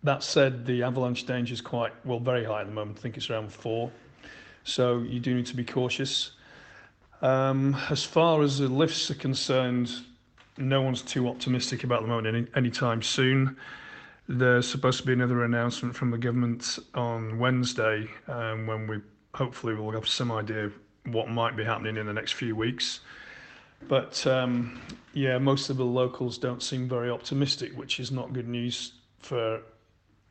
[0.03, 2.99] that said, the avalanche danger is quite, well, very high at the moment.
[2.99, 3.91] I think it's around four.
[4.65, 6.33] So you do need to be cautious.
[7.23, 9.93] Um, as far as the lifts are concerned,
[10.59, 13.57] no one's too optimistic about the moment any anytime soon.
[14.29, 18.99] There's supposed to be another announcement from the government on Wednesday, um, when we
[19.35, 20.71] hopefully will have some idea
[21.07, 23.01] what might be happening in the next few weeks.
[23.89, 24.81] But um,
[25.13, 29.61] yeah, most of the locals don't seem very optimistic, which is not good news for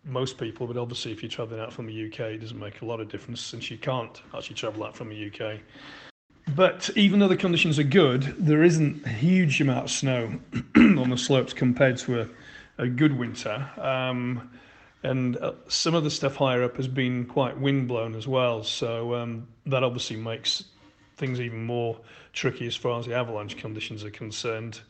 [0.04, 0.68] most people.
[0.68, 3.10] But obviously, if you're travelling out from the UK, it doesn't make a lot of
[3.10, 5.60] difference since you can't actually travel out from the UK.
[6.56, 10.40] But even though the conditions are good, there isn't a huge amount of snow
[10.76, 12.28] on the slopes compared to a,
[12.78, 13.70] a good winter.
[13.78, 14.50] Um,
[15.04, 18.64] and uh, some of the stuff higher up has been quite windblown as well.
[18.64, 20.66] So um, that obviously makes
[21.18, 21.98] things even more
[22.34, 24.82] tricky as far as the avalanche conditions are concerned.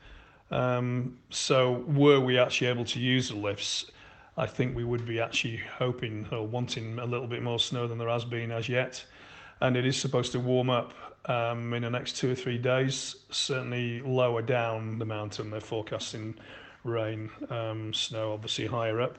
[0.50, 3.92] Um, so were we actually able to use the lifts,
[4.38, 7.98] I think we would be actually hoping or wanting a little bit more snow than
[7.98, 9.04] there has been as yet.
[9.62, 10.94] And it is supposed to warm up
[11.26, 15.50] um, in the next two or three days, certainly lower down the mountain.
[15.52, 16.36] They're forecasting
[16.84, 19.18] rain, um, snow obviously higher up.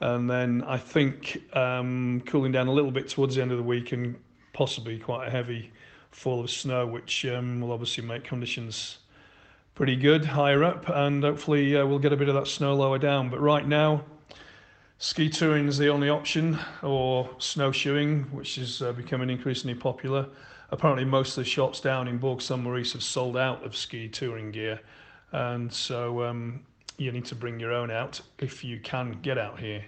[0.00, 3.64] And then I think um, cooling down a little bit towards the end of the
[3.64, 4.16] week and
[4.52, 5.72] possibly quite a heavy
[6.10, 8.98] fall of snow, which um, will obviously make conditions
[9.74, 10.88] pretty good higher up.
[10.88, 13.30] And hopefully uh, we'll get a bit of that snow lower down.
[13.30, 14.04] But right now,
[14.98, 20.26] ski touring is the only option, or snowshoeing, which is uh, becoming increasingly popular.
[20.70, 24.08] Apparently, most of the shops down in Bourg Saint Maurice have sold out of ski
[24.08, 24.80] touring gear,
[25.32, 26.64] and so um,
[26.98, 29.84] you need to bring your own out if you can get out here.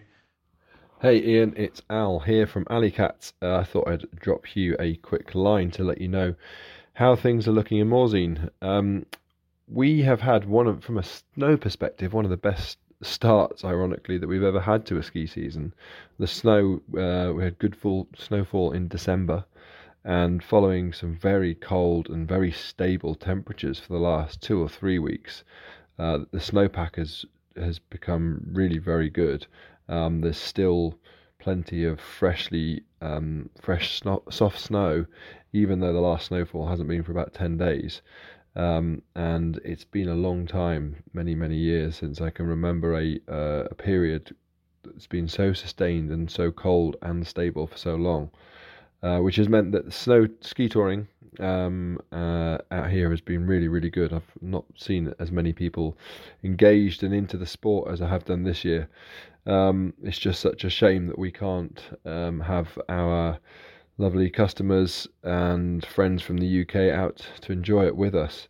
[1.00, 3.32] Hey Ian, it's Al here from Alleycats.
[3.40, 6.34] Uh, I thought I'd drop you a quick line to let you know
[6.94, 8.50] how things are looking in Morzine.
[8.62, 9.06] Um,
[9.68, 14.18] we have had one of, from a snow perspective, one of the best starts, ironically,
[14.18, 15.72] that we've ever had to a ski season.
[16.18, 19.44] The snow, uh, we had good full snowfall in December,
[20.08, 24.98] and following some very cold and very stable temperatures for the last two or three
[24.98, 25.44] weeks,
[25.98, 29.46] uh, the snowpack has has become really very good.
[29.86, 30.98] Um, there's still
[31.38, 35.04] plenty of freshly um, fresh sno- soft snow,
[35.52, 38.00] even though the last snowfall hasn't been for about ten days.
[38.56, 43.20] Um, and it's been a long time, many many years since I can remember a
[43.28, 44.34] uh, a period
[44.84, 48.30] that's been so sustained and so cold and stable for so long,
[49.02, 51.08] uh, which has meant that the snow ski touring
[51.38, 54.12] um, uh, out here has been really, really good.
[54.12, 55.96] I've not seen as many people
[56.42, 58.88] engaged and into the sport as I have done this year.
[59.46, 63.38] Um, it's just such a shame that we can't um, have our
[63.96, 68.48] lovely customers and friends from the UK out to enjoy it with us.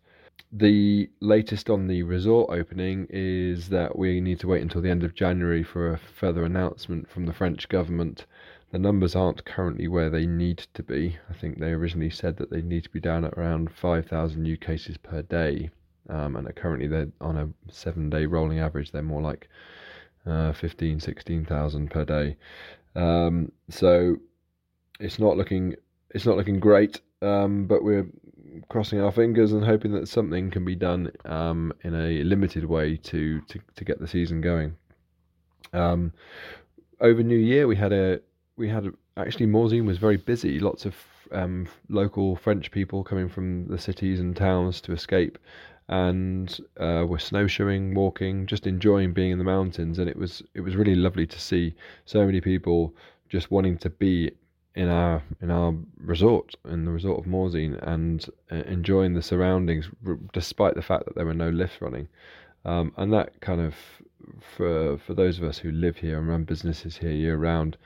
[0.51, 5.05] The latest on the resort opening is that we need to wait until the end
[5.05, 8.25] of January for a further announcement from the French government
[8.70, 11.16] the numbers aren't currently where they need to be.
[11.31, 14.57] I think they originally said that they need to be down at around 5,000 new
[14.57, 15.70] cases per day,
[16.09, 18.92] um, and currently they're on a seven-day rolling average.
[18.92, 19.48] They're more like
[20.26, 22.37] uh, 15, 16,000 per day.
[22.94, 24.16] Um, so
[25.00, 25.76] it's not looking
[26.11, 28.07] it's not looking great, um, but we're
[28.68, 32.96] crossing our fingers and hoping that something can be done um, in a limited way
[32.96, 34.74] to, to, to get the season going.
[35.72, 36.12] Um,
[37.00, 38.20] over New Year, we had a
[38.59, 40.59] we had actually Morzine was very busy.
[40.59, 40.94] Lots of
[41.33, 45.38] um, local French people coming from the cities and towns to escape,
[45.88, 49.99] and uh, were snowshoeing, walking, just enjoying being in the mountains.
[49.99, 52.94] And it was it was really lovely to see so many people
[53.29, 54.33] just wanting to be
[54.75, 59.88] in our in our resort in the resort of Morzine and uh, enjoying the surroundings,
[60.33, 62.09] despite the fact that there were no lifts running.
[62.64, 63.75] Um, and that kind of
[64.40, 67.77] for for those of us who live here and run businesses here year round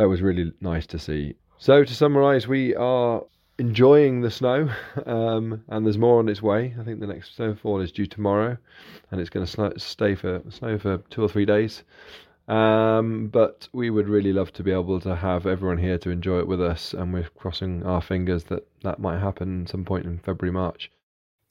[0.00, 1.34] that was really nice to see.
[1.58, 3.22] So to summarise, we are
[3.58, 4.70] enjoying the snow,
[5.04, 6.74] um, and there's more on its way.
[6.80, 8.56] I think the next snowfall is due tomorrow,
[9.10, 11.82] and it's going to stay for snow for two or three days.
[12.48, 16.38] Um, but we would really love to be able to have everyone here to enjoy
[16.38, 20.18] it with us, and we're crossing our fingers that that might happen some point in
[20.18, 20.90] February, March.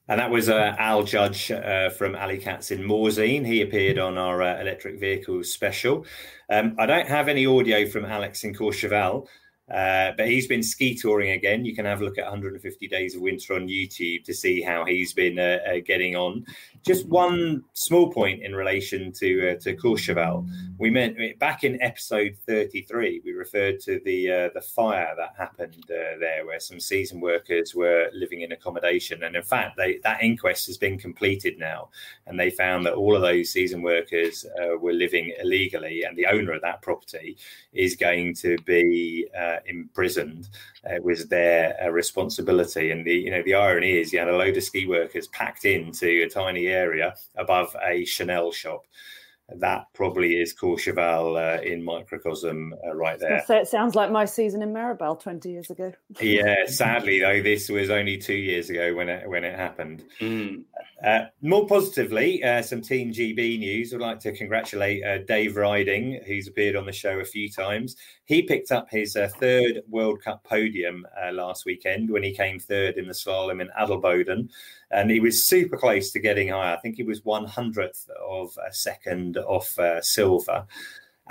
[0.10, 3.46] And that was uh, Al Judge uh, from Alleycats in Morzine.
[3.46, 6.04] He appeared on our uh, electric vehicles special.
[6.50, 9.28] Um, I don't have any audio from Alex in Courchevel,
[9.72, 11.64] uh, but he's been ski touring again.
[11.64, 14.84] You can have a look at 150 Days of Winter on YouTube to see how
[14.84, 16.44] he's been uh, uh, getting on.
[16.86, 20.48] Just one small point in relation to uh, to Courchevel.
[20.78, 25.86] We meant back in episode 33, we referred to the uh, the fire that happened
[25.90, 30.24] uh, there, where some season workers were living in accommodation, and in fact, they, that
[30.24, 31.90] inquest has been completed now,
[32.28, 34.46] and they found that all of those season workers
[34.80, 37.38] were living illegally, and the owner of that property
[37.74, 39.28] is going to be
[39.66, 40.48] imprisoned.
[40.86, 44.56] it was their responsibility, and the you know the irony is you had a load
[44.56, 48.86] of ski workers packed into a tiny area above a Chanel shop.
[49.58, 53.44] that probably is Courchevel uh, in microcosm uh, right there.
[53.48, 55.92] So it sounds like my season in Méribel 20 years ago.
[56.22, 60.04] yeah, sadly though, this was only two years ago when it when it happened.
[60.20, 60.64] Mm.
[61.04, 63.94] Uh, more positively, uh, some Team GB news.
[63.94, 67.96] I'd like to congratulate uh, Dave Riding, who's appeared on the show a few times.
[68.26, 72.98] He picked up his uh, third World Cup podium last weekend when he came third
[72.98, 74.50] in the slalom in Adelboden
[74.92, 76.74] and he was super close to getting high.
[76.74, 80.66] I think he was one hundredth of a second off uh, silver.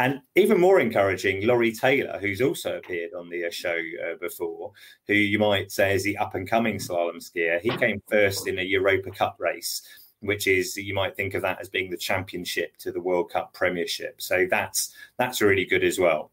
[0.01, 4.71] And even more encouraging, Laurie Taylor, who's also appeared on the uh, show uh, before,
[5.09, 7.61] who you might say is the up and coming slalom skier.
[7.61, 9.83] He came first in a Europa Cup race,
[10.21, 13.53] which is you might think of that as being the championship to the World Cup
[13.55, 14.23] Premiership.
[14.23, 16.31] So that's that's really good as well,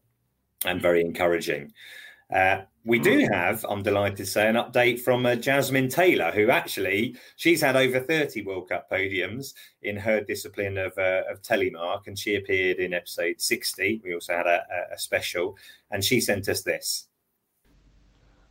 [0.64, 1.72] and very encouraging.
[2.32, 3.34] Uh, we do mm.
[3.34, 7.74] have, I'm delighted to say, an update from uh, Jasmin Taylor, who actually she's had
[7.74, 12.78] over 30 World Cup podiums in her discipline of, uh, of telemark, and she appeared
[12.78, 14.02] in episode 60.
[14.04, 14.62] We also had a,
[14.94, 15.56] a special,
[15.90, 17.08] and she sent us this.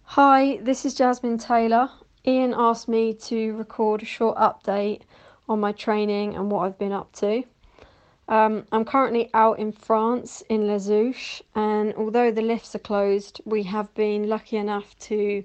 [0.03, 1.89] Hi, this is Jasmin Taylor.
[2.27, 5.03] Ian asked me to record a short update
[5.47, 7.43] on my training and what I've been up to.
[8.27, 13.39] Um, I'm currently out in France in Les Houches, and although the lifts are closed,
[13.45, 15.43] we have been lucky enough to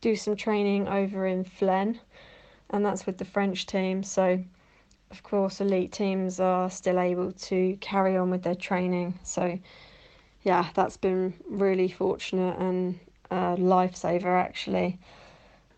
[0.00, 2.00] do some training over in Flaine,
[2.70, 4.02] and that's with the French team.
[4.02, 4.42] So,
[5.10, 9.18] of course, elite teams are still able to carry on with their training.
[9.24, 9.58] So,
[10.42, 12.98] yeah, that's been really fortunate and
[13.30, 14.98] a lifesaver actually.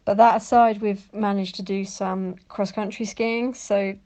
[0.04, 3.54] But that aside, we've managed to do some cross country skiing.
[3.54, 3.96] So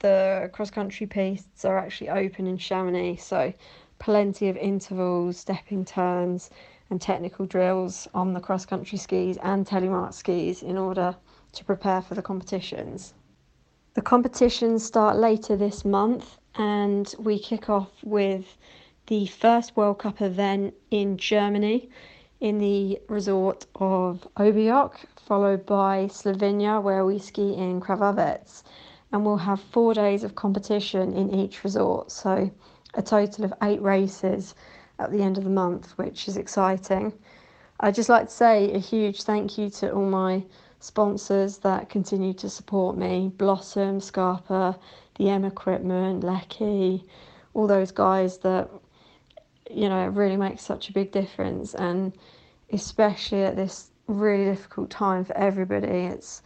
[0.00, 3.52] the cross country pistes are actually open in Chamonix, so
[3.98, 6.50] plenty of intervals, stepping turns,
[6.90, 11.16] and technical drills on the cross country skis and telemark skis in order
[11.52, 13.14] to prepare for the competitions.
[13.94, 18.56] The competitions start later this month, and we kick off with
[19.06, 21.90] the first World Cup event in Germany
[22.40, 28.62] in the resort of Oberjoch, followed by Slovenia, where we ski in Krvavec
[29.12, 32.10] and we'll have four days of competition in each resort.
[32.10, 32.50] So,
[32.94, 34.54] a total of eight races
[34.98, 37.12] at the end of the month, which is exciting.
[37.80, 40.44] I'd just like to say a huge thank you to all my
[40.80, 44.78] sponsors that continue to support me Blossom, Scarpa,
[45.16, 47.04] the M Equipment, Leki,
[47.54, 48.68] all those guys that,
[49.70, 51.74] you know, really make such a big difference.
[51.74, 52.12] And
[52.72, 56.42] especially at this really difficult time for everybody, it's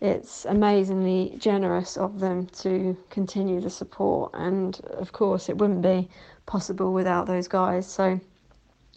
[0.00, 4.30] it's amazingly generous of them to continue the support.
[4.32, 6.08] And of course, it wouldn't be
[6.46, 7.86] possible without those guys.
[7.86, 8.18] So,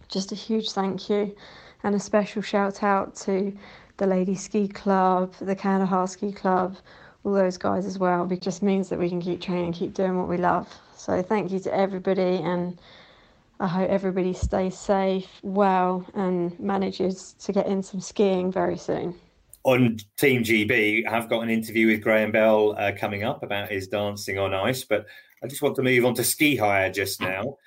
[0.08, 1.36] just a huge thank you
[1.84, 3.56] and a special shout out to
[3.98, 6.78] the Lady Ski Club, the Kandahar Ski Club,
[7.24, 8.32] all those guys as well.
[8.32, 10.74] It just means that we can keep training, keep doing what we love.
[10.96, 12.80] So, thank you to everybody, and
[13.60, 19.16] I hope everybody stays safe, well, and manages to get in some skiing very soon
[19.64, 23.88] on Team GB, I've got an interview with Graham Bell uh, coming up about his
[23.88, 25.06] dancing on ice, but
[25.44, 27.58] I just want to move on to ski hire just now.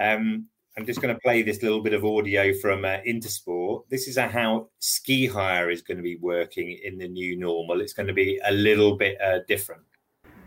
[0.00, 0.46] Um,
[0.76, 3.88] I'm just going to play this little bit of audio from uh, Intersport.
[3.88, 7.80] This is how ski hire is going to be working in the new normal.
[7.80, 9.82] It's going to be a little bit uh, different.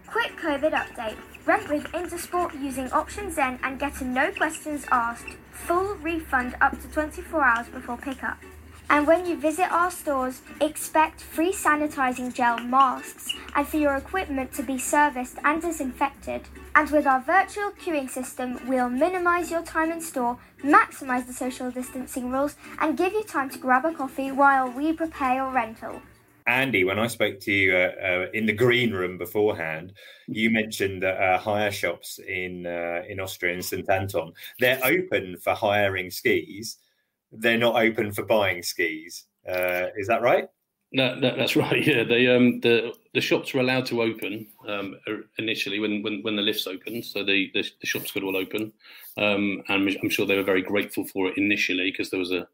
[0.05, 1.17] Quick COVID update.
[1.45, 5.35] Rent with Intersport using Option Zen and get a no questions asked.
[5.51, 8.37] Full refund up to 24 hours before pickup.
[8.91, 14.51] And when you visit our stores, expect free sanitizing gel masks and for your equipment
[14.53, 16.41] to be serviced and disinfected.
[16.73, 21.69] And with our virtual queuing system, we'll minimize your time in store, maximize the social
[21.69, 26.01] distancing rules, and give you time to grab a coffee while we prepare your rental.
[26.47, 29.93] Andy, when I spoke to you uh, uh, in the green room beforehand,
[30.27, 35.37] you mentioned that uh, hire shops in uh, in Austria in St Anton they're open
[35.37, 36.77] for hiring skis
[37.31, 39.25] they're not open for buying skis.
[39.47, 40.47] Uh, is that right?
[40.91, 41.85] No, that's right.
[41.85, 44.95] Yeah, they um, the the shops were allowed to open um,
[45.37, 48.71] initially when, when, when the lifts opened, so the, the, the shops could all open,
[49.17, 52.47] um, and I'm sure they were very grateful for it initially because there was a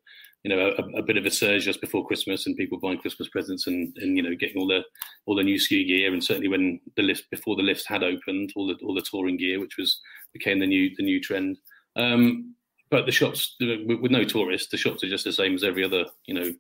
[0.44, 3.28] you know a, a, bit of a surge just before Christmas and people buying Christmas
[3.30, 4.84] presents and, and you know getting all the
[5.26, 8.54] all the new ski gear and certainly when the lift before the lifts had opened
[8.56, 10.00] all the all the touring gear which was
[10.34, 11.58] became the new the new trend.
[11.96, 12.55] Um,
[12.90, 16.06] but the shops with no tourists, the shops are just the same as every other,
[16.26, 16.54] you know,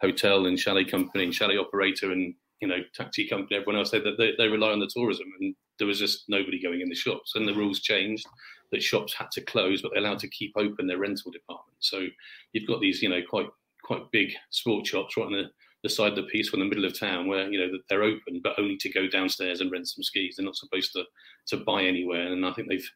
[0.00, 3.56] hotel and chalet company and chalet operator and you know taxi company.
[3.56, 6.60] Everyone else said that they, they rely on the tourism, and there was just nobody
[6.62, 7.34] going in the shops.
[7.34, 8.26] And the rules changed
[8.72, 11.76] that shops had to close, but they're allowed to keep open their rental department.
[11.80, 12.06] So
[12.52, 13.48] you've got these, you know, quite
[13.84, 15.44] quite big sport shops right on the,
[15.84, 18.40] the side of the piste from the middle of town where you know they're open,
[18.42, 20.36] but only to go downstairs and rent some skis.
[20.36, 21.04] They're not supposed to
[21.48, 22.90] to buy anywhere, and I think they've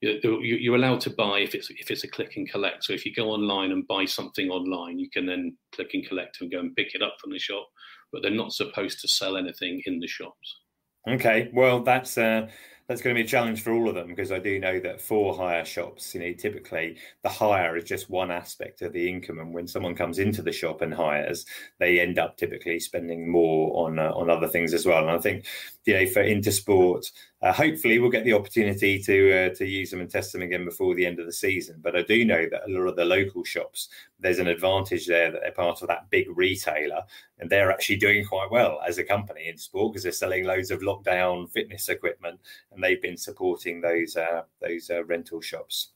[0.00, 2.84] you're allowed to buy if it's if it's a click and collect.
[2.84, 6.40] So if you go online and buy something online, you can then click and collect
[6.40, 7.68] and go and pick it up from the shop.
[8.12, 10.60] But they're not supposed to sell anything in the shops.
[11.08, 12.48] Okay, well that's uh,
[12.90, 15.00] that's going to be a challenge for all of them because I do know that
[15.00, 19.38] for hire shops, you know, typically the hire is just one aspect of the income,
[19.38, 21.46] and when someone comes into the shop and hires,
[21.78, 25.02] they end up typically spending more on uh, on other things as well.
[25.02, 25.46] And I think,
[25.84, 27.10] you know, for Intersport,
[27.42, 30.64] uh, hopefully, we'll get the opportunity to uh, to use them and test them again
[30.64, 31.80] before the end of the season.
[31.82, 33.88] But I do know that a lot of the local shops,
[34.18, 37.02] there's an advantage there that they're part of that big retailer,
[37.38, 40.70] and they're actually doing quite well as a company in sport because they're selling loads
[40.70, 42.38] of lockdown fitness equipment,
[42.72, 45.92] and they've been supporting those uh, those uh, rental shops.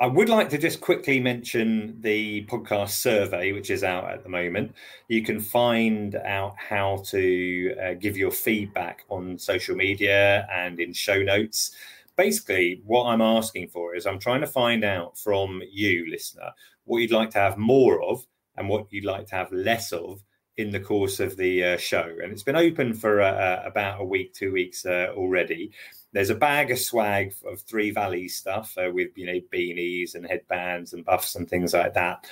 [0.00, 4.30] I would like to just quickly mention the podcast survey, which is out at the
[4.30, 4.74] moment.
[5.08, 10.94] You can find out how to uh, give your feedback on social media and in
[10.94, 11.72] show notes.
[12.16, 16.50] Basically, what I'm asking for is I'm trying to find out from you, listener,
[16.84, 18.24] what you'd like to have more of
[18.56, 20.22] and what you'd like to have less of
[20.56, 22.16] in the course of the uh, show.
[22.22, 25.72] And it's been open for uh, uh about a week, two weeks uh, already.
[26.12, 30.26] There's a bag of swag of Three Valleys stuff uh, with you know beanies and
[30.26, 32.26] headbands and buffs and things like that.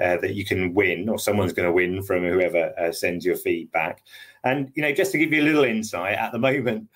[0.00, 3.36] Uh, that you can win, or someone's going to win from whoever uh, sends your
[3.36, 4.02] feedback.
[4.42, 6.88] And you know, just to give you a little insight, at the moment,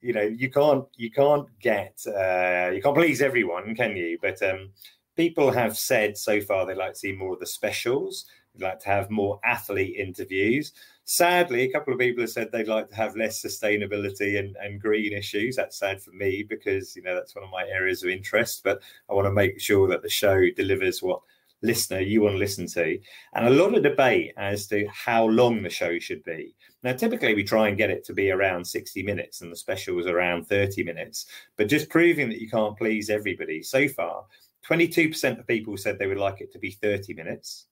[0.00, 4.18] you know, you can't you can't get uh, you can't please everyone, can you?
[4.22, 4.70] But um,
[5.16, 8.26] people have said so far they'd like to see more of the specials.
[8.54, 10.72] They'd like to have more athlete interviews.
[11.04, 14.80] Sadly, a couple of people have said they'd like to have less sustainability and, and
[14.80, 15.56] green issues.
[15.56, 18.62] That's sad for me because you know that's one of my areas of interest.
[18.64, 21.20] But I want to make sure that the show delivers what
[21.62, 22.98] listener you want to listen to,
[23.34, 26.54] and a lot of debate as to how long the show should be.
[26.82, 29.94] Now, typically we try and get it to be around 60 minutes, and the special
[29.94, 31.26] was around 30 minutes.
[31.56, 34.24] But just proving that you can't please everybody so far,
[34.68, 37.66] 22% of people said they would like it to be 30 minutes.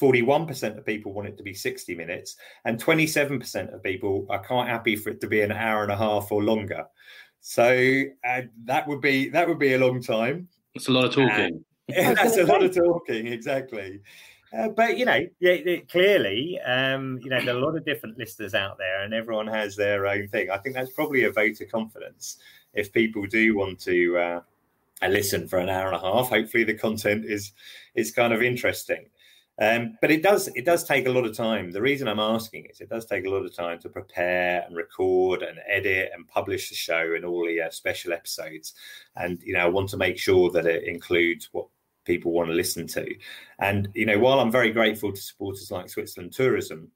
[0.00, 4.68] 41% of people want it to be 60 minutes, and 27% of people are quite
[4.68, 6.84] happy for it to be an hour and a half or longer.
[7.40, 10.48] So uh, that would be that would be a long time.
[10.74, 11.64] That's a lot of talking.
[11.94, 14.00] Uh, that's a lot of talking, exactly.
[14.56, 18.16] Uh, but you know, yeah, clearly, um, you know, there are a lot of different
[18.16, 20.50] listeners out there, and everyone has their own thing.
[20.50, 22.38] I think that's probably a vote of confidence.
[22.72, 24.40] If people do want to uh,
[25.08, 27.52] listen for an hour and a half, hopefully the content is
[27.94, 29.06] is kind of interesting.
[29.60, 31.70] Um, but it does it does take a lot of time.
[31.70, 34.76] The reason I'm asking is it does take a lot of time to prepare and
[34.76, 38.74] record and edit and publish the show and all the uh, special episodes.
[39.16, 41.68] And you know, I want to make sure that it includes what
[42.04, 43.14] people want to listen to.
[43.60, 46.90] And you know, while I'm very grateful to supporters like Switzerland Tourism,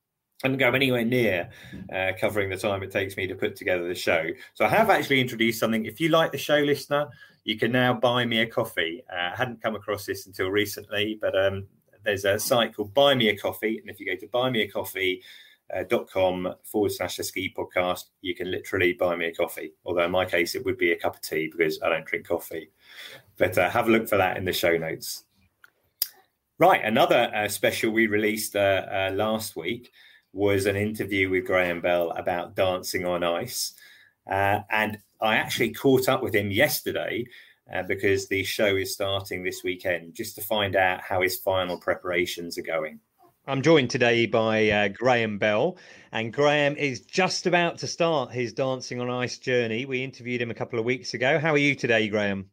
[0.44, 1.50] I don't go anywhere near
[1.92, 4.26] uh, covering the time it takes me to put together the show.
[4.54, 5.84] So I have actually introduced something.
[5.84, 7.08] If you like the show, listener,
[7.48, 9.02] you can now buy me a coffee.
[9.10, 11.66] Uh, I hadn't come across this until recently, but um,
[12.04, 16.52] there's a site called Buy Me a Coffee, and if you go to buymeacoffee.com uh,
[16.62, 19.72] forward slash the ski podcast, you can literally buy me a coffee.
[19.86, 22.28] Although in my case, it would be a cup of tea because I don't drink
[22.28, 22.70] coffee.
[23.38, 25.24] But uh, have a look for that in the show notes.
[26.58, 29.90] Right, another uh, special we released uh, uh, last week
[30.34, 33.72] was an interview with Graham Bell about dancing on ice.
[34.30, 37.24] Uh, and I actually caught up with him yesterday
[37.72, 41.78] uh, because the show is starting this weekend, just to find out how his final
[41.78, 43.00] preparations are going.
[43.46, 45.78] I'm joined today by uh, Graham Bell,
[46.12, 49.86] and Graham is just about to start his Dancing on Ice journey.
[49.86, 51.38] We interviewed him a couple of weeks ago.
[51.38, 52.50] How are you today, Graham?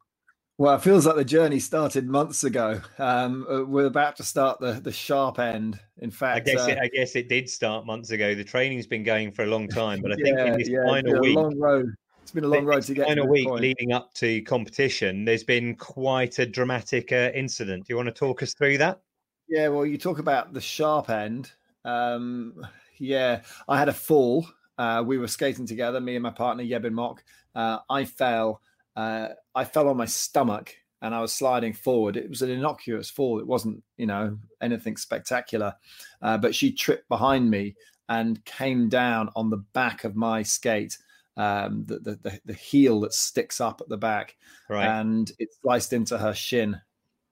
[0.58, 2.80] Well, it feels like the journey started months ago.
[2.98, 5.78] Um, uh, we're about to start the the sharp end.
[5.98, 8.34] In fact, I guess uh, it, I guess it did start months ago.
[8.34, 11.20] The training's been going for a long time, but I think in this yeah, final
[11.20, 11.94] week, long road
[12.26, 13.08] it's been a long road to get.
[13.08, 13.62] Final to week point.
[13.62, 17.86] leading up to competition, there's been quite a dramatic uh, incident.
[17.86, 19.00] Do you want to talk us through that?
[19.48, 21.52] Yeah, well, you talk about the sharp end.
[21.84, 22.66] Um,
[22.98, 24.48] yeah, I had a fall.
[24.76, 27.24] Uh, we were skating together, me and my partner Yebin Mok.
[27.54, 28.60] Uh, I fell.
[28.96, 32.18] Uh, I fell on my stomach and I was sliding forward.
[32.18, 33.40] It was an innocuous fall.
[33.40, 35.76] It wasn't, you know, anything spectacular.
[36.24, 37.76] Uh, but she tripped behind me
[38.10, 40.98] and came down on the back of my skate
[41.38, 44.36] um, the, the, the the heel that sticks up at the back,
[44.70, 44.88] right.
[44.88, 46.80] and it sliced into her shin,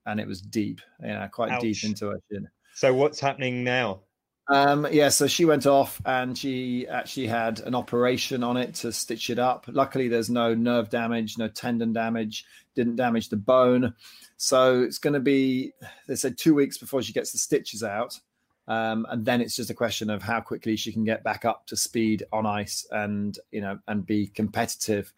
[0.05, 1.61] and it was deep, you know, quite Ouch.
[1.61, 2.47] deep into her shin.
[2.75, 4.01] So what's happening now?
[4.49, 8.91] Um, yeah, so she went off and she actually had an operation on it to
[8.91, 9.65] stitch it up.
[9.67, 12.45] Luckily, there's no nerve damage, no tendon damage,
[12.75, 13.93] didn't damage the bone.
[14.35, 15.71] So it's going to be,
[16.07, 18.19] they said, two weeks before she gets the stitches out.
[18.67, 21.67] Um, and then it's just a question of how quickly she can get back up
[21.67, 25.13] to speed on ice and you know and be competitive.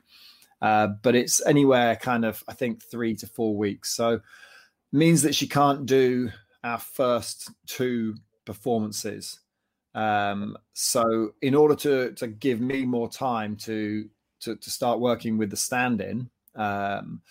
[0.61, 4.21] Uh, but it's anywhere kind of I think three to four weeks, so
[4.91, 6.31] means that she can't do
[6.63, 8.15] our first two
[8.45, 9.39] performances.
[9.93, 14.09] Um, so in order to to give me more time to
[14.41, 17.21] to, to start working with the stand-in, um,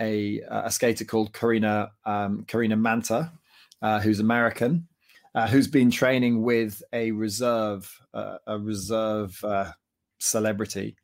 [0.00, 3.32] a a skater called Karina um, Karina Manta,
[3.80, 4.88] uh, who's American,
[5.36, 9.70] uh, who's been training with a reserve uh, a reserve uh,
[10.18, 10.96] celebrity,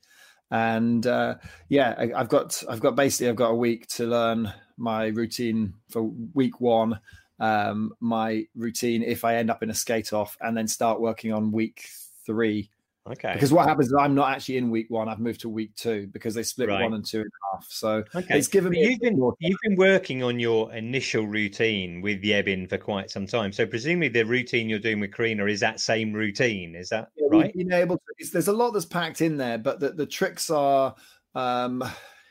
[0.51, 1.35] and uh,
[1.69, 5.75] yeah, I, have got I've got basically I've got a week to learn my routine
[5.91, 6.03] for
[6.35, 6.99] week one.
[7.39, 11.33] Um, my routine if I end up in a skate off, and then start working
[11.33, 11.87] on week
[12.25, 12.71] three
[13.11, 13.33] Okay.
[13.33, 15.09] Because what happens is I'm not actually in week one.
[15.09, 16.83] I've moved to week two because they split right.
[16.85, 17.67] one and two and a half.
[17.69, 18.39] So okay.
[18.39, 18.81] it's given me.
[18.81, 23.53] You've been you've been working on your initial routine with Yebin for quite some time.
[23.53, 26.77] So presumably the routine you're doing with Karina is that same routine.
[26.77, 27.53] Is that yeah, right?
[27.53, 28.31] Being able to.
[28.33, 30.95] There's a lot that's packed in there, but the, the tricks are.
[31.35, 31.83] Um,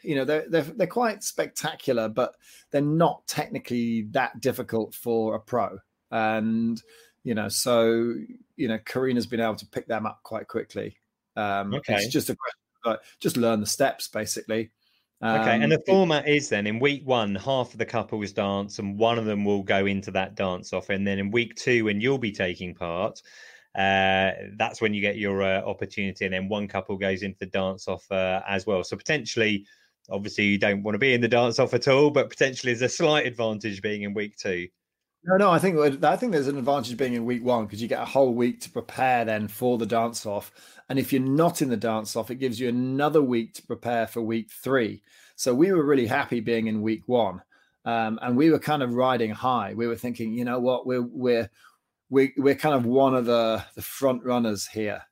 [0.04, 2.36] you know they're, they're they're quite spectacular, but
[2.72, 5.78] they're not technically that difficult for a pro.
[6.12, 6.82] And
[7.24, 8.16] you know, so
[8.56, 10.98] you know, Karina's been able to pick them up quite quickly.
[11.36, 11.96] Um, okay.
[11.96, 14.72] It's just a question of, just learn the steps basically.
[15.24, 18.80] Um, okay, and the format is then in week one, half of the couples dance,
[18.80, 21.86] and one of them will go into that dance off, and then in week two,
[21.86, 23.22] when you'll be taking part,
[23.76, 27.46] uh, that's when you get your uh, opportunity, and then one couple goes into the
[27.46, 28.84] dance off uh, as well.
[28.84, 29.68] So potentially,
[30.10, 32.92] obviously, you don't want to be in the dance off at all, but potentially, there's
[32.92, 34.70] a slight advantage being in week two.
[35.24, 37.88] No, no, I think I think there's an advantage being in week one because you
[37.88, 40.52] get a whole week to prepare then for the dance off.
[40.90, 44.08] And if you're not in the dance off, it gives you another week to prepare
[44.08, 45.04] for week three.
[45.36, 47.42] So we were really happy being in week one,
[47.86, 49.76] um, and we were kind of riding high.
[49.76, 51.50] We were thinking, you know what, we're we're
[52.10, 55.04] we're, we're kind of one of the the front runners here.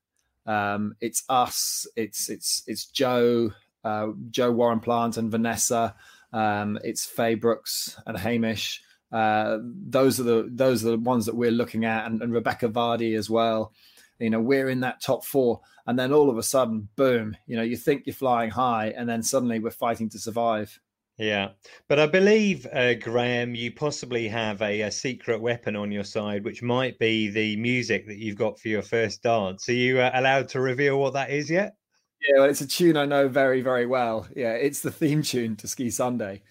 [0.47, 3.51] Um, it's us, it's it's it's Joe,
[3.83, 5.93] uh, Joe Warren Plant and Vanessa.
[6.33, 8.81] Um, it's Faye Brooks and Hamish.
[9.11, 12.69] Uh, those are the those are the ones that we're looking at, and, and Rebecca
[12.69, 13.73] Vardy as well.
[14.19, 17.35] You know, we're in that top four, and then all of a sudden, boom!
[17.47, 20.79] You know, you think you're flying high, and then suddenly we're fighting to survive.
[21.17, 21.49] Yeah,
[21.89, 26.45] but I believe uh, Graham, you possibly have a, a, secret weapon on your side,
[26.45, 29.67] which might be the music that you've got for your first dance.
[29.67, 31.75] Are you uh, allowed to reveal what that is yet?
[32.21, 34.27] Yeah, well, it's a tune I know very, very well.
[34.33, 36.41] Yeah, it's the theme tune to Ski Sunday.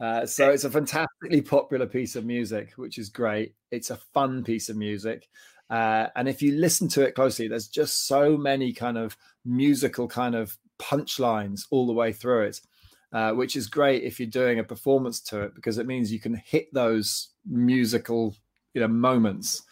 [0.00, 3.54] Uh, so it's a fantastically popular piece of music, which is great.
[3.70, 5.28] It's a fun piece of music.
[5.70, 10.08] Uh, and if you listen to it closely, there's just so many kind of musical
[10.08, 12.60] kind of punchlines all the way through it,
[13.12, 16.20] uh, which is great if you're doing a performance to it because it means you
[16.20, 18.34] can hit those musical,
[18.74, 19.62] you know, moments.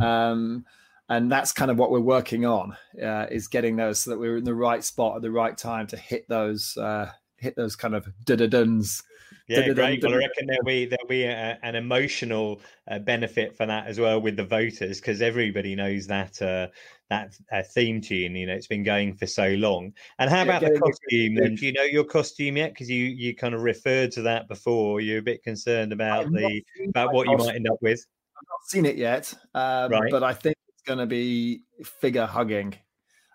[0.00, 0.64] Um,
[1.08, 4.38] and that's kind of what we're working on uh, is getting those so that we're
[4.38, 7.94] in the right spot at the right time to hit those uh, hit those kind
[7.94, 9.02] of da da duns
[9.48, 10.02] yeah, great.
[10.02, 13.98] Well, I reckon there'll be there'll be a, an emotional uh, benefit for that as
[13.98, 16.68] well with the voters because everybody knows that uh,
[17.10, 18.36] that uh, theme tune.
[18.36, 19.92] You know, it's been going for so long.
[20.18, 21.34] And how about the costume?
[21.34, 22.72] Then, do you know your costume yet?
[22.72, 25.00] Because you you kind of referred to that before.
[25.00, 28.04] You're a bit concerned about the about what you might end up with.
[28.36, 30.10] I've not seen it yet, um, right.
[30.10, 31.62] but I think it's going to be
[32.00, 32.74] figure hugging.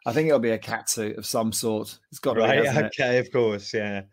[0.06, 2.00] I think it'll be a cat suit of some sort.
[2.12, 2.64] It's got right.
[2.64, 3.28] Be, okay, it?
[3.28, 4.04] of course, yeah.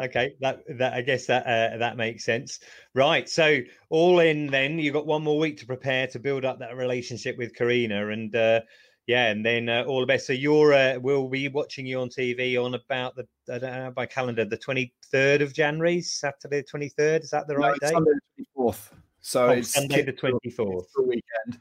[0.00, 2.60] Okay, that that I guess that uh, that makes sense.
[2.94, 3.28] Right.
[3.28, 3.58] So
[3.90, 7.36] all in, then you've got one more week to prepare to build up that relationship
[7.36, 8.60] with Karina, and uh,
[9.06, 10.26] yeah, and then uh, all the best.
[10.26, 13.90] So you're uh, we'll be watching you on TV on about the I don't know
[13.90, 17.22] by calendar the 23rd of January, Saturday the 23rd.
[17.22, 17.94] Is that the right no, day?
[17.94, 18.90] Sunday the 24th.
[19.20, 20.86] So oh, it's Sunday the 24th.
[20.94, 21.58] The weekend.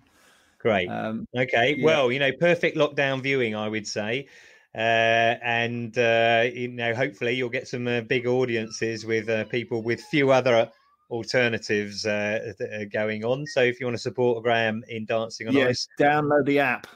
[0.59, 0.89] Great.
[0.89, 1.75] Um, okay.
[1.77, 1.85] Yeah.
[1.85, 4.27] Well, you know, perfect lockdown viewing, I would say.
[4.75, 9.81] Uh, and uh, you know, hopefully, you'll get some uh, big audiences with uh, people
[9.81, 10.69] with few other
[11.09, 12.53] alternatives uh,
[12.93, 13.45] going on.
[13.47, 16.87] So, if you want to support Graham in Dancing on yes, Ice, download the app.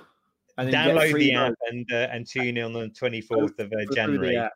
[0.57, 4.33] And download the app and and tune in on the twenty fourth of January.
[4.33, 4.49] yeah.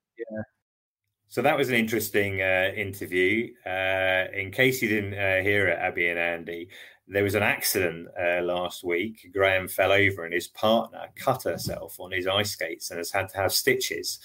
[1.27, 3.51] So that was an interesting uh, interview.
[3.65, 6.69] Uh, in case you didn't uh, hear it, Abi and Andy,
[7.07, 9.29] there was an accident uh, last week.
[9.33, 13.29] Graham fell over and his partner cut herself on his ice skates and has had
[13.29, 14.19] to have stitches.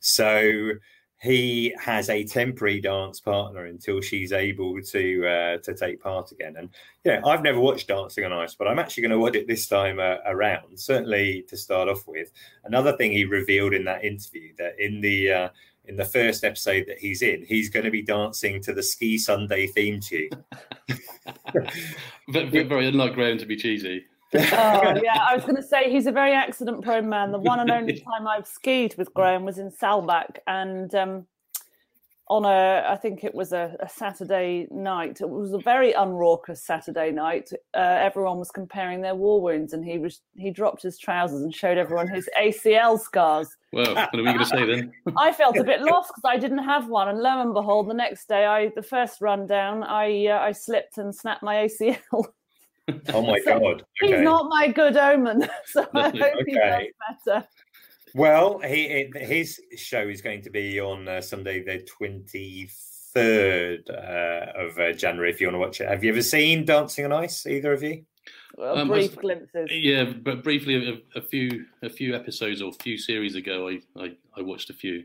[0.00, 0.72] So
[1.20, 6.54] he has a temporary dance partner until she's able to uh, to take part again.
[6.56, 6.68] And
[7.04, 9.66] yeah, I've never watched Dancing on Ice, but I'm actually going to watch it this
[9.66, 10.78] time uh, around.
[10.78, 12.30] Certainly to start off with.
[12.64, 15.48] Another thing he revealed in that interview that in the uh,
[15.88, 19.18] in the first episode that he's in, he's going to be dancing to the Ski
[19.18, 20.30] Sunday theme tune.
[21.52, 24.04] but, very, very unlike Graham to be cheesy.
[24.34, 24.38] oh
[25.02, 27.32] yeah, I was going to say he's a very accident-prone man.
[27.32, 31.26] The one and only time I've skied with Graham was in Saalbach, and um,
[32.30, 35.20] on a, I think it was a, a, Saturday night.
[35.20, 37.50] It was a very unraucous Saturday night.
[37.74, 41.54] Uh, everyone was comparing their war wounds, and he was he dropped his trousers and
[41.54, 43.48] showed everyone his ACL scars.
[43.72, 44.92] Well, what are we going to say then?
[45.16, 47.94] I felt a bit lost because I didn't have one, and lo and behold, the
[47.94, 52.26] next day, I the first run down, I uh, I slipped and snapped my ACL.
[53.08, 53.84] Oh my so god!
[54.02, 54.16] Okay.
[54.16, 56.44] He's not my good omen, so I hope okay.
[56.46, 56.82] he does
[57.24, 57.48] better.
[58.14, 64.78] Well, he, his show is going to be on uh, Sunday, the 23rd uh, of
[64.78, 65.88] uh, January, if you want to watch it.
[65.88, 68.04] Have you ever seen Dancing on Ice, either of you?
[68.56, 69.68] Well, um, brief glimpses.
[69.70, 73.80] Yeah, but briefly, a, a, few a few episodes or a few series ago, I,
[73.96, 75.04] I, I watched a few.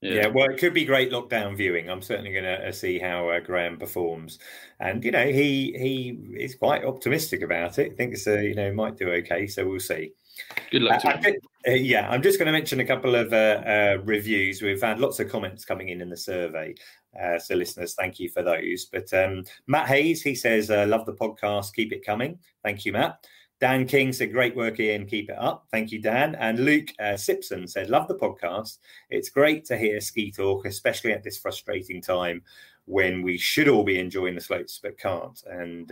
[0.00, 0.14] Yeah.
[0.14, 0.26] yeah.
[0.28, 1.90] well, it could be great lockdown viewing.
[1.90, 4.38] I'm certainly going to uh, see how uh, Graham performs,
[4.80, 7.96] and you know, he he is quite optimistic about it.
[7.96, 10.12] Thinks uh, you know might do okay, so we'll see.
[10.70, 11.34] Good luck to him.
[11.66, 14.60] Uh, yeah, I'm just going to mention a couple of uh, uh, reviews.
[14.60, 16.74] We've had lots of comments coming in in the survey.
[17.18, 18.86] Uh, so, listeners, thank you for those.
[18.86, 21.74] But um, Matt Hayes, he says, uh, Love the podcast.
[21.74, 22.38] Keep it coming.
[22.62, 23.24] Thank you, Matt.
[23.60, 25.06] Dan King said, Great work, Ian.
[25.06, 25.66] Keep it up.
[25.70, 26.34] Thank you, Dan.
[26.34, 28.78] And Luke uh, Simpson said, Love the podcast.
[29.10, 32.42] It's great to hear ski talk, especially at this frustrating time
[32.86, 35.42] when we should all be enjoying the slopes but can't.
[35.46, 35.90] And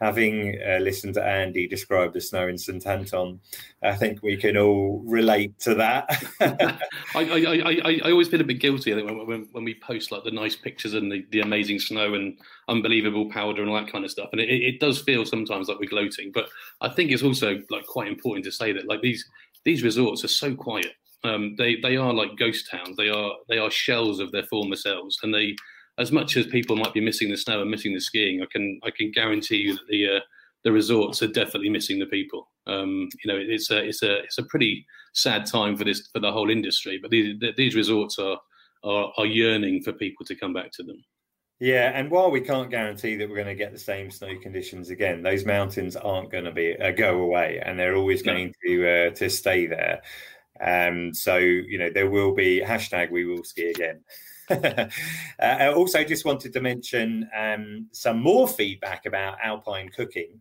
[0.00, 3.40] having uh, listened to Andy describe the snow in St Anton,
[3.82, 6.24] I think we can all relate to that.
[7.14, 10.22] I, I, I, I, always feel a bit guilty when, when, when we post like
[10.22, 12.38] the nice pictures and the, the amazing snow and
[12.68, 15.80] unbelievable powder and all that kind of stuff, and it, it does feel sometimes like
[15.80, 16.30] we're gloating.
[16.32, 16.48] But
[16.80, 19.24] I think it's also like quite important to say that like these
[19.64, 20.92] these resorts are so quiet.
[21.24, 22.96] Um, they they are like ghost towns.
[22.96, 25.56] They are they are shells of their former selves, and they
[25.98, 28.80] as much as people might be missing the snow and missing the skiing, I can
[28.84, 30.20] I can guarantee you that the uh,
[30.64, 32.48] the resorts are definitely missing the people.
[32.66, 36.20] Um, you know, it's a it's a it's a pretty sad time for this for
[36.20, 36.98] the whole industry.
[37.00, 38.38] But these these resorts are
[38.84, 41.02] are, are yearning for people to come back to them.
[41.60, 44.90] Yeah, and while we can't guarantee that we're going to get the same snow conditions
[44.90, 48.88] again, those mountains aren't going to be uh, go away, and they're always going to
[48.88, 50.00] uh, to stay there.
[50.60, 54.04] Um, so you know there will be hashtag we will ski again.
[54.50, 54.88] uh,
[55.40, 60.40] I also just wanted to mention um, some more feedback about alpine cooking.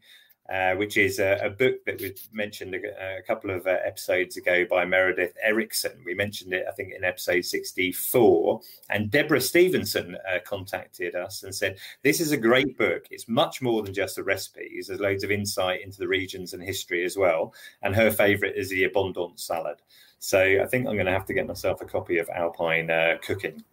[0.49, 4.37] Uh, which is a, a, book that was mentioned a, a couple of uh, episodes
[4.37, 5.91] ago by Meredith Erickson.
[6.05, 8.61] We mentioned it, I think, in episode 64.
[8.89, 13.07] And Deborah Stevenson uh, contacted us and said, This is a great book.
[13.11, 16.63] It's much more than just the recipes, there's loads of insight into the regions and
[16.63, 17.53] history as well.
[17.81, 19.81] And her favorite is the abondance salad.
[20.19, 23.17] So I think I'm going to have to get myself a copy of Alpine uh,
[23.21, 23.65] Cooking.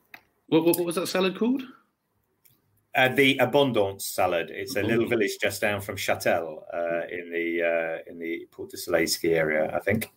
[0.48, 1.62] What, what, what was that salad called?
[2.94, 4.50] Uh, the Abondance salad.
[4.50, 8.70] It's a little village just down from Châtel uh, in the uh, in the Portes
[8.70, 10.12] du Soleil ski area, I think.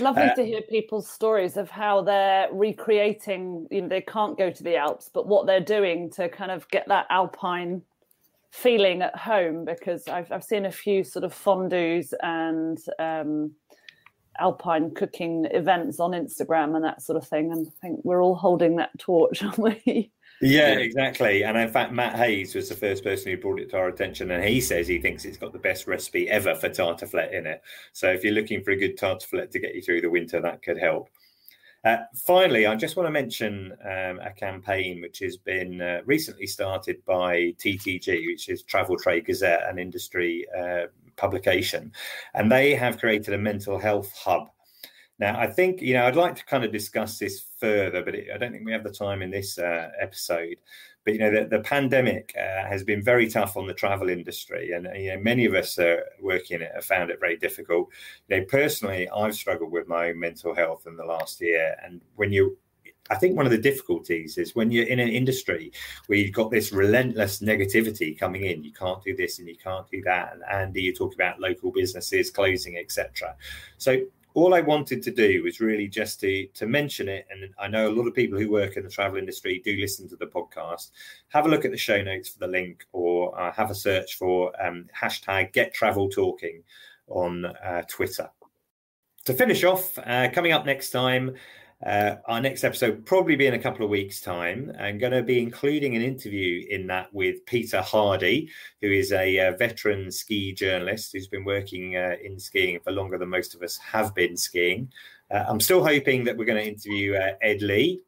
[0.00, 3.66] Lovely uh, to hear people's stories of how they're recreating.
[3.70, 6.66] You know, they can't go to the Alps, but what they're doing to kind of
[6.68, 7.82] get that alpine
[8.50, 9.66] feeling at home.
[9.66, 13.52] Because I've I've seen a few sort of fondues and um,
[14.38, 17.52] alpine cooking events on Instagram and that sort of thing.
[17.52, 20.10] And I think we're all holding that torch, aren't we?
[20.42, 21.44] Yeah, exactly.
[21.44, 24.30] And in fact, Matt Hayes was the first person who brought it to our attention,
[24.30, 27.62] and he says he thinks it's got the best recipe ever for tartiflette in it.
[27.94, 30.62] So if you're looking for a good tartiflette to get you through the winter, that
[30.62, 31.08] could help.
[31.84, 36.46] Uh, finally, I just want to mention um, a campaign which has been uh, recently
[36.46, 41.92] started by TTG, which is Travel Trade Gazette, an industry uh, publication,
[42.34, 44.48] and they have created a mental health hub.
[45.18, 48.28] Now, I think you know I'd like to kind of discuss this further, but it,
[48.34, 50.56] I don't think we have the time in this uh, episode.
[51.04, 54.72] But you know, the, the pandemic uh, has been very tough on the travel industry,
[54.72, 57.88] and you know, many of us uh, working it have found it very difficult.
[58.28, 62.02] You know, personally, I've struggled with my own mental health in the last year, and
[62.16, 62.58] when you
[63.10, 65.72] I think one of the difficulties is when you're in an industry
[66.06, 68.64] where you've got this relentless negativity coming in.
[68.64, 70.32] You can't do this and you can't do that.
[70.32, 73.36] And Andy, you talk about local businesses closing, etc.
[73.78, 74.00] So
[74.36, 77.26] all I wanted to do was really just to to mention it.
[77.30, 80.08] And I know a lot of people who work in the travel industry do listen
[80.10, 80.90] to the podcast.
[81.28, 84.16] Have a look at the show notes for the link, or uh, have a search
[84.16, 86.62] for um, hashtag Get Travel Talking
[87.08, 88.28] on uh, Twitter.
[89.24, 91.34] To finish off, uh, coming up next time.
[91.84, 94.72] Uh, our next episode probably be in a couple of weeks' time.
[94.80, 98.50] I'm going to be including an interview in that with Peter Hardy,
[98.80, 102.92] who is a, a uh, veteran ski journalist who's been working uh, in skiing for
[102.92, 104.90] longer than most of us have been skiing.
[105.30, 108.00] Uh, I'm still hoping that we're going to interview uh, Ed Leigh.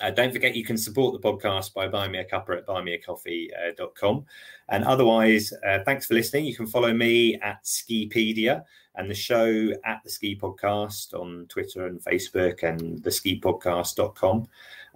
[0.00, 4.24] Uh, don't forget you can support the podcast by buying me a cuppa at buymeacoffee.com.
[4.68, 6.46] And otherwise, uh, thanks for listening.
[6.46, 11.86] You can follow me at Skipedia and the show at the Ski Podcast on Twitter
[11.86, 14.46] and Facebook and the skipodcast.com.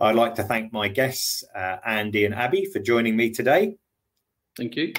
[0.01, 3.77] I'd like to thank my guests, uh, Andy and Abi, for joining me today.
[4.57, 4.93] Thank you.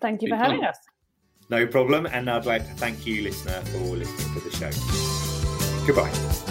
[0.00, 0.76] Thank you for having us.
[1.48, 2.06] No problem.
[2.06, 5.86] And I'd like to thank you, listener, for listening to the show.
[5.86, 6.45] Goodbye.